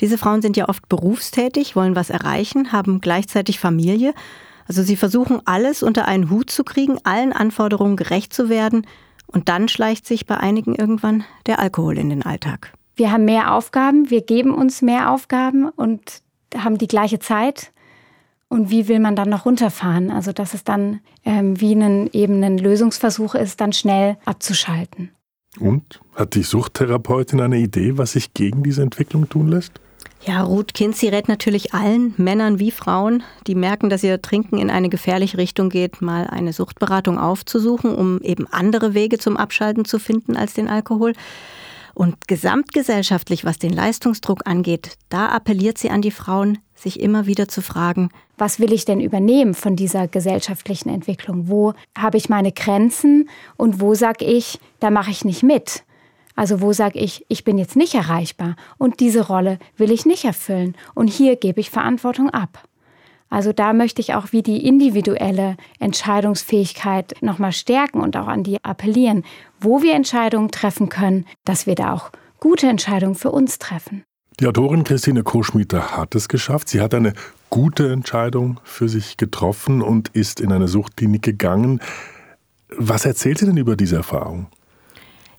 Diese 0.00 0.16
Frauen 0.16 0.40
sind 0.40 0.56
ja 0.56 0.68
oft 0.68 0.88
berufstätig, 0.88 1.76
wollen 1.76 1.96
was 1.96 2.08
erreichen, 2.08 2.72
haben 2.72 3.00
gleichzeitig 3.00 3.58
Familie. 3.58 4.14
Also 4.66 4.82
sie 4.82 4.96
versuchen 4.96 5.42
alles 5.44 5.82
unter 5.82 6.06
einen 6.06 6.30
Hut 6.30 6.50
zu 6.50 6.64
kriegen, 6.64 6.98
allen 7.04 7.34
Anforderungen 7.34 7.96
gerecht 7.96 8.32
zu 8.32 8.48
werden. 8.48 8.86
Und 9.26 9.50
dann 9.50 9.68
schleicht 9.68 10.06
sich 10.06 10.24
bei 10.24 10.38
einigen 10.38 10.74
irgendwann 10.74 11.24
der 11.46 11.58
Alkohol 11.58 11.98
in 11.98 12.08
den 12.08 12.24
Alltag 12.24 12.72
wir 12.98 13.12
haben 13.12 13.24
mehr 13.24 13.54
Aufgaben, 13.54 14.10
wir 14.10 14.22
geben 14.22 14.52
uns 14.52 14.82
mehr 14.82 15.10
Aufgaben 15.10 15.68
und 15.68 16.22
haben 16.56 16.78
die 16.78 16.88
gleiche 16.88 17.20
Zeit. 17.20 17.72
Und 18.48 18.70
wie 18.70 18.88
will 18.88 18.98
man 18.98 19.14
dann 19.14 19.28
noch 19.28 19.44
runterfahren? 19.44 20.10
Also, 20.10 20.32
dass 20.32 20.54
es 20.54 20.64
dann 20.64 21.00
ähm, 21.24 21.60
wie 21.60 21.74
ein, 21.74 22.08
eben 22.12 22.42
ein 22.42 22.58
Lösungsversuch 22.58 23.34
ist, 23.34 23.60
dann 23.60 23.72
schnell 23.72 24.16
abzuschalten. 24.24 25.10
Und 25.60 26.00
hat 26.14 26.34
die 26.34 26.42
Suchttherapeutin 26.42 27.40
eine 27.40 27.58
Idee, 27.58 27.98
was 27.98 28.12
sich 28.12 28.32
gegen 28.32 28.62
diese 28.62 28.82
Entwicklung 28.82 29.28
tun 29.28 29.48
lässt? 29.48 29.80
Ja, 30.22 30.42
Ruth 30.42 30.74
Kinsey 30.74 31.08
rät 31.08 31.28
natürlich 31.28 31.74
allen, 31.74 32.12
Männern 32.16 32.58
wie 32.58 32.70
Frauen, 32.70 33.22
die 33.46 33.54
merken, 33.54 33.88
dass 33.88 34.02
ihr 34.02 34.20
Trinken 34.20 34.58
in 34.58 34.68
eine 34.68 34.88
gefährliche 34.88 35.38
Richtung 35.38 35.68
geht, 35.68 36.02
mal 36.02 36.26
eine 36.26 36.52
Suchtberatung 36.52 37.18
aufzusuchen, 37.18 37.94
um 37.94 38.20
eben 38.22 38.46
andere 38.48 38.94
Wege 38.94 39.18
zum 39.18 39.36
Abschalten 39.36 39.84
zu 39.84 39.98
finden 39.98 40.36
als 40.36 40.54
den 40.54 40.68
Alkohol. 40.68 41.12
Und 41.94 42.28
gesamtgesellschaftlich, 42.28 43.44
was 43.44 43.58
den 43.58 43.72
Leistungsdruck 43.72 44.42
angeht, 44.44 44.98
da 45.08 45.28
appelliert 45.28 45.78
sie 45.78 45.90
an 45.90 46.02
die 46.02 46.10
Frauen, 46.10 46.58
sich 46.82 47.00
immer 47.00 47.26
wieder 47.26 47.48
zu 47.48 47.62
fragen, 47.62 48.10
was 48.36 48.60
will 48.60 48.72
ich 48.72 48.84
denn 48.84 49.00
übernehmen 49.00 49.54
von 49.54 49.76
dieser 49.76 50.08
gesellschaftlichen 50.08 50.88
Entwicklung? 50.88 51.48
Wo 51.48 51.74
habe 51.96 52.16
ich 52.16 52.28
meine 52.28 52.52
Grenzen 52.52 53.28
und 53.56 53.80
wo 53.80 53.94
sage 53.94 54.24
ich, 54.24 54.60
da 54.80 54.90
mache 54.90 55.10
ich 55.10 55.24
nicht 55.24 55.42
mit? 55.42 55.84
Also 56.36 56.60
wo 56.60 56.72
sage 56.72 57.00
ich, 57.00 57.26
ich 57.28 57.42
bin 57.42 57.58
jetzt 57.58 57.74
nicht 57.74 57.94
erreichbar 57.94 58.54
und 58.78 59.00
diese 59.00 59.26
Rolle 59.26 59.58
will 59.76 59.90
ich 59.90 60.06
nicht 60.06 60.24
erfüllen 60.24 60.76
und 60.94 61.08
hier 61.08 61.34
gebe 61.34 61.60
ich 61.60 61.70
Verantwortung 61.70 62.30
ab. 62.30 62.68
Also 63.30 63.52
da 63.52 63.72
möchte 63.72 64.00
ich 64.00 64.14
auch 64.14 64.32
wie 64.32 64.42
die 64.42 64.64
individuelle 64.64 65.56
Entscheidungsfähigkeit 65.80 67.16
nochmal 67.20 67.52
stärken 67.52 68.00
und 68.00 68.16
auch 68.16 68.28
an 68.28 68.42
die 68.42 68.62
appellieren, 68.64 69.24
wo 69.60 69.82
wir 69.82 69.94
Entscheidungen 69.94 70.50
treffen 70.50 70.88
können, 70.88 71.26
dass 71.44 71.66
wir 71.66 71.74
da 71.74 71.92
auch 71.92 72.10
gute 72.40 72.68
Entscheidungen 72.68 73.16
für 73.16 73.30
uns 73.32 73.58
treffen. 73.58 74.04
Die 74.40 74.46
Autorin 74.46 74.84
Christine 74.84 75.24
Koschmieter 75.24 75.96
hat 75.96 76.14
es 76.14 76.28
geschafft. 76.28 76.68
Sie 76.68 76.80
hat 76.80 76.94
eine 76.94 77.12
gute 77.50 77.90
Entscheidung 77.90 78.60
für 78.62 78.88
sich 78.88 79.16
getroffen 79.16 79.82
und 79.82 80.10
ist 80.10 80.38
in 80.38 80.52
eine 80.52 80.68
Suchtklinik 80.68 81.22
gegangen. 81.22 81.80
Was 82.76 83.04
erzählt 83.04 83.38
sie 83.38 83.46
denn 83.46 83.56
über 83.56 83.74
diese 83.74 83.96
Erfahrung? 83.96 84.46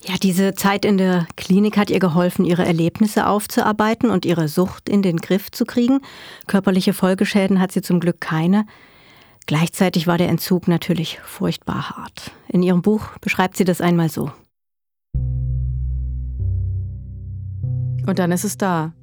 Ja, 0.03 0.15
diese 0.21 0.53
Zeit 0.53 0.83
in 0.83 0.97
der 0.97 1.27
Klinik 1.37 1.77
hat 1.77 1.89
ihr 1.89 1.99
geholfen, 1.99 2.43
ihre 2.43 2.65
Erlebnisse 2.65 3.27
aufzuarbeiten 3.27 4.09
und 4.09 4.25
ihre 4.25 4.49
Sucht 4.49 4.89
in 4.89 5.01
den 5.01 5.17
Griff 5.17 5.49
zu 5.49 5.63
kriegen. 5.63 6.01
Körperliche 6.47 6.91
Folgeschäden 6.91 7.61
hat 7.61 7.71
sie 7.71 7.81
zum 7.81 8.01
Glück 8.01 8.19
keine. 8.19 8.65
Gleichzeitig 9.45 10.07
war 10.07 10.17
der 10.17 10.27
Entzug 10.27 10.67
natürlich 10.67 11.19
furchtbar 11.23 11.91
hart. 11.91 12.31
In 12.49 12.63
ihrem 12.63 12.81
Buch 12.81 13.17
beschreibt 13.21 13.55
sie 13.55 13.65
das 13.65 13.79
einmal 13.79 14.09
so. 14.09 14.31
Und 18.09 18.17
dann 18.17 18.31
ist 18.31 18.43
es 18.43 18.57
da. 18.57 18.93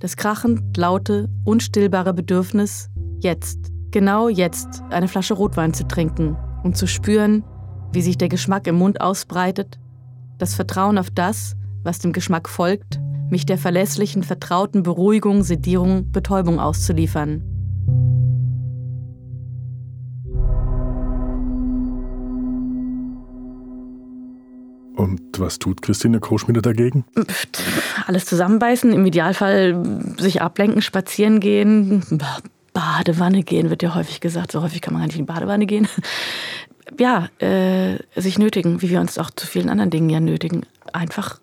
Das 0.00 0.18
krachend 0.18 0.76
laute, 0.76 1.30
unstillbare 1.46 2.12
Bedürfnis, 2.12 2.90
jetzt, 3.20 3.72
genau 3.90 4.28
jetzt, 4.28 4.82
eine 4.90 5.08
Flasche 5.08 5.32
Rotwein 5.32 5.72
zu 5.72 5.88
trinken 5.88 6.36
und 6.62 6.76
zu 6.76 6.86
spüren, 6.86 7.42
wie 7.94 8.02
sich 8.02 8.18
der 8.18 8.28
Geschmack 8.28 8.66
im 8.66 8.74
Mund 8.74 9.00
ausbreitet, 9.00 9.78
das 10.36 10.54
Vertrauen 10.54 10.98
auf 10.98 11.08
das, 11.08 11.56
was 11.84 12.00
dem 12.00 12.12
Geschmack 12.12 12.50
folgt, 12.50 13.00
mich 13.30 13.46
der 13.46 13.56
verlässlichen, 13.56 14.22
vertrauten 14.22 14.82
Beruhigung, 14.82 15.42
Sedierung, 15.42 16.12
Betäubung 16.12 16.60
auszuliefern. 16.60 17.53
Und 24.96 25.20
was 25.38 25.58
tut 25.58 25.82
Christine 25.82 26.20
Koschmieder 26.20 26.62
dagegen? 26.62 27.04
Alles 28.06 28.26
zusammenbeißen, 28.26 28.92
im 28.92 29.04
Idealfall 29.04 29.82
sich 30.18 30.40
ablenken, 30.40 30.82
spazieren 30.82 31.40
gehen, 31.40 32.02
Badewanne 32.72 33.42
gehen, 33.42 33.70
wird 33.70 33.82
ja 33.82 33.94
häufig 33.94 34.20
gesagt. 34.20 34.52
So 34.52 34.62
häufig 34.62 34.80
kann 34.80 34.94
man 34.94 35.02
gar 35.02 35.06
nicht 35.06 35.18
in 35.18 35.26
die 35.26 35.32
Badewanne 35.32 35.66
gehen. 35.66 35.88
Ja, 36.98 37.28
äh, 37.38 37.98
sich 38.14 38.38
nötigen, 38.38 38.82
wie 38.82 38.90
wir 38.90 39.00
uns 39.00 39.18
auch 39.18 39.30
zu 39.30 39.46
vielen 39.46 39.70
anderen 39.70 39.90
Dingen 39.90 40.10
ja 40.10 40.20
nötigen. 40.20 40.66
Einfach 40.92 41.40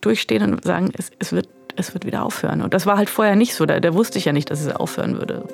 durchstehen 0.00 0.42
und 0.42 0.64
sagen, 0.64 0.90
es, 0.96 1.10
es, 1.18 1.32
wird, 1.32 1.48
es 1.76 1.92
wird 1.92 2.06
wieder 2.06 2.24
aufhören. 2.24 2.62
Und 2.62 2.72
das 2.72 2.86
war 2.86 2.96
halt 2.96 3.10
vorher 3.10 3.36
nicht 3.36 3.54
so. 3.54 3.66
Da, 3.66 3.78
da 3.78 3.94
wusste 3.94 4.18
ich 4.18 4.24
ja 4.24 4.32
nicht, 4.32 4.50
dass 4.50 4.62
es 4.62 4.74
aufhören 4.74 5.18
würde. 5.18 5.44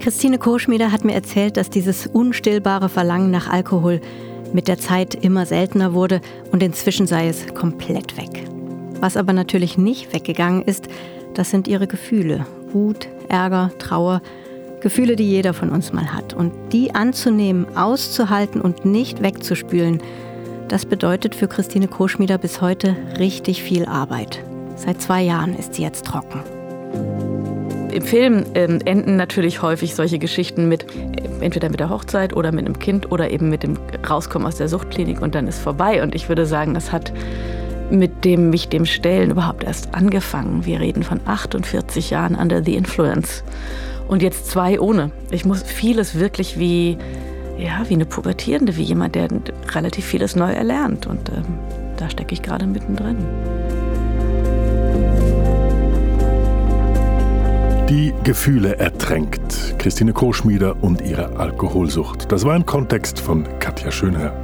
Christine 0.00 0.38
Koschmieder 0.38 0.90
hat 0.90 1.04
mir 1.04 1.14
erzählt, 1.14 1.56
dass 1.56 1.68
dieses 1.68 2.06
unstillbare 2.06 2.88
Verlangen 2.88 3.30
nach 3.30 3.48
Alkohol 3.48 4.00
mit 4.52 4.68
der 4.68 4.78
Zeit 4.78 5.14
immer 5.14 5.46
seltener 5.46 5.92
wurde 5.94 6.20
und 6.52 6.62
inzwischen 6.62 7.06
sei 7.06 7.28
es 7.28 7.46
komplett 7.54 8.16
weg. 8.16 8.44
Was 9.00 9.16
aber 9.16 9.32
natürlich 9.32 9.76
nicht 9.78 10.12
weggegangen 10.12 10.62
ist, 10.62 10.88
das 11.34 11.50
sind 11.50 11.68
ihre 11.68 11.86
Gefühle. 11.86 12.46
Wut, 12.72 13.08
Ärger, 13.28 13.70
Trauer, 13.78 14.22
Gefühle, 14.80 15.16
die 15.16 15.28
jeder 15.28 15.54
von 15.54 15.70
uns 15.70 15.92
mal 15.92 16.12
hat. 16.14 16.34
Und 16.34 16.52
die 16.72 16.94
anzunehmen, 16.94 17.66
auszuhalten 17.76 18.60
und 18.60 18.84
nicht 18.84 19.22
wegzuspülen, 19.22 20.00
das 20.68 20.84
bedeutet 20.84 21.34
für 21.34 21.48
Christine 21.48 21.88
Koschmieder 21.88 22.38
bis 22.38 22.60
heute 22.60 22.96
richtig 23.18 23.62
viel 23.62 23.86
Arbeit. 23.86 24.42
Seit 24.76 25.00
zwei 25.00 25.22
Jahren 25.22 25.56
ist 25.56 25.74
sie 25.74 25.82
jetzt 25.82 26.06
trocken. 26.06 26.40
Im 27.96 28.02
Film 28.02 28.44
ähm, 28.52 28.80
enden 28.84 29.16
natürlich 29.16 29.62
häufig 29.62 29.94
solche 29.94 30.18
Geschichten 30.18 30.68
mit 30.68 30.84
entweder 31.40 31.70
mit 31.70 31.80
der 31.80 31.88
Hochzeit 31.88 32.36
oder 32.36 32.52
mit 32.52 32.66
einem 32.66 32.78
Kind 32.78 33.10
oder 33.10 33.30
eben 33.30 33.48
mit 33.48 33.62
dem 33.62 33.78
Rauskommen 34.06 34.46
aus 34.46 34.56
der 34.56 34.68
Suchtklinik 34.68 35.22
und 35.22 35.34
dann 35.34 35.48
ist 35.48 35.58
vorbei. 35.58 36.02
Und 36.02 36.14
ich 36.14 36.28
würde 36.28 36.44
sagen, 36.44 36.74
das 36.74 36.92
hat 36.92 37.10
mit 37.90 38.26
dem 38.26 38.50
mich 38.50 38.68
dem 38.68 38.84
Stellen 38.84 39.30
überhaupt 39.30 39.64
erst 39.64 39.94
angefangen. 39.94 40.66
Wir 40.66 40.78
reden 40.78 41.04
von 41.04 41.22
48 41.24 42.10
Jahren 42.10 42.34
under 42.34 42.62
the 42.62 42.74
influence 42.74 43.42
und 44.08 44.20
jetzt 44.20 44.50
zwei 44.50 44.78
ohne. 44.78 45.10
Ich 45.30 45.46
muss 45.46 45.62
vieles 45.62 46.18
wirklich 46.18 46.58
wie 46.58 46.98
ja 47.56 47.82
wie 47.88 47.94
eine 47.94 48.04
Pubertierende, 48.04 48.76
wie 48.76 48.82
jemand, 48.82 49.14
der 49.14 49.28
relativ 49.74 50.04
vieles 50.04 50.36
neu 50.36 50.52
erlernt 50.52 51.06
und 51.06 51.30
ähm, 51.30 51.46
da 51.96 52.10
stecke 52.10 52.34
ich 52.34 52.42
gerade 52.42 52.66
mittendrin. 52.66 53.16
Die 57.88 58.12
Gefühle 58.24 58.78
ertränkt. 58.78 59.76
Christine 59.78 60.12
Koschmieder 60.12 60.82
und 60.82 61.02
ihre 61.02 61.36
Alkoholsucht. 61.36 62.32
Das 62.32 62.44
war 62.44 62.54
ein 62.54 62.66
Kontext 62.66 63.20
von 63.20 63.46
Katja 63.60 63.92
Schönherr. 63.92 64.34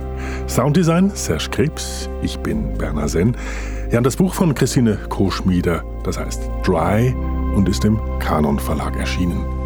Sounddesign 0.47 1.11
Serge 1.11 1.49
Krebs. 1.51 2.09
Ich 2.23 2.39
bin 2.39 2.73
Berner 2.79 3.09
Senn. 3.09 3.37
Ja, 3.91 4.01
das 4.01 4.15
Buch 4.15 4.33
von 4.33 4.55
Christine 4.55 4.97
Koschmieder, 5.09 5.83
das 6.05 6.21
heißt 6.21 6.41
Dry 6.65 7.13
und 7.57 7.69
ist 7.69 7.85
im 7.85 7.99
Kanon 8.21 8.61
Verlag 8.61 8.97
erschienen. 8.97 9.62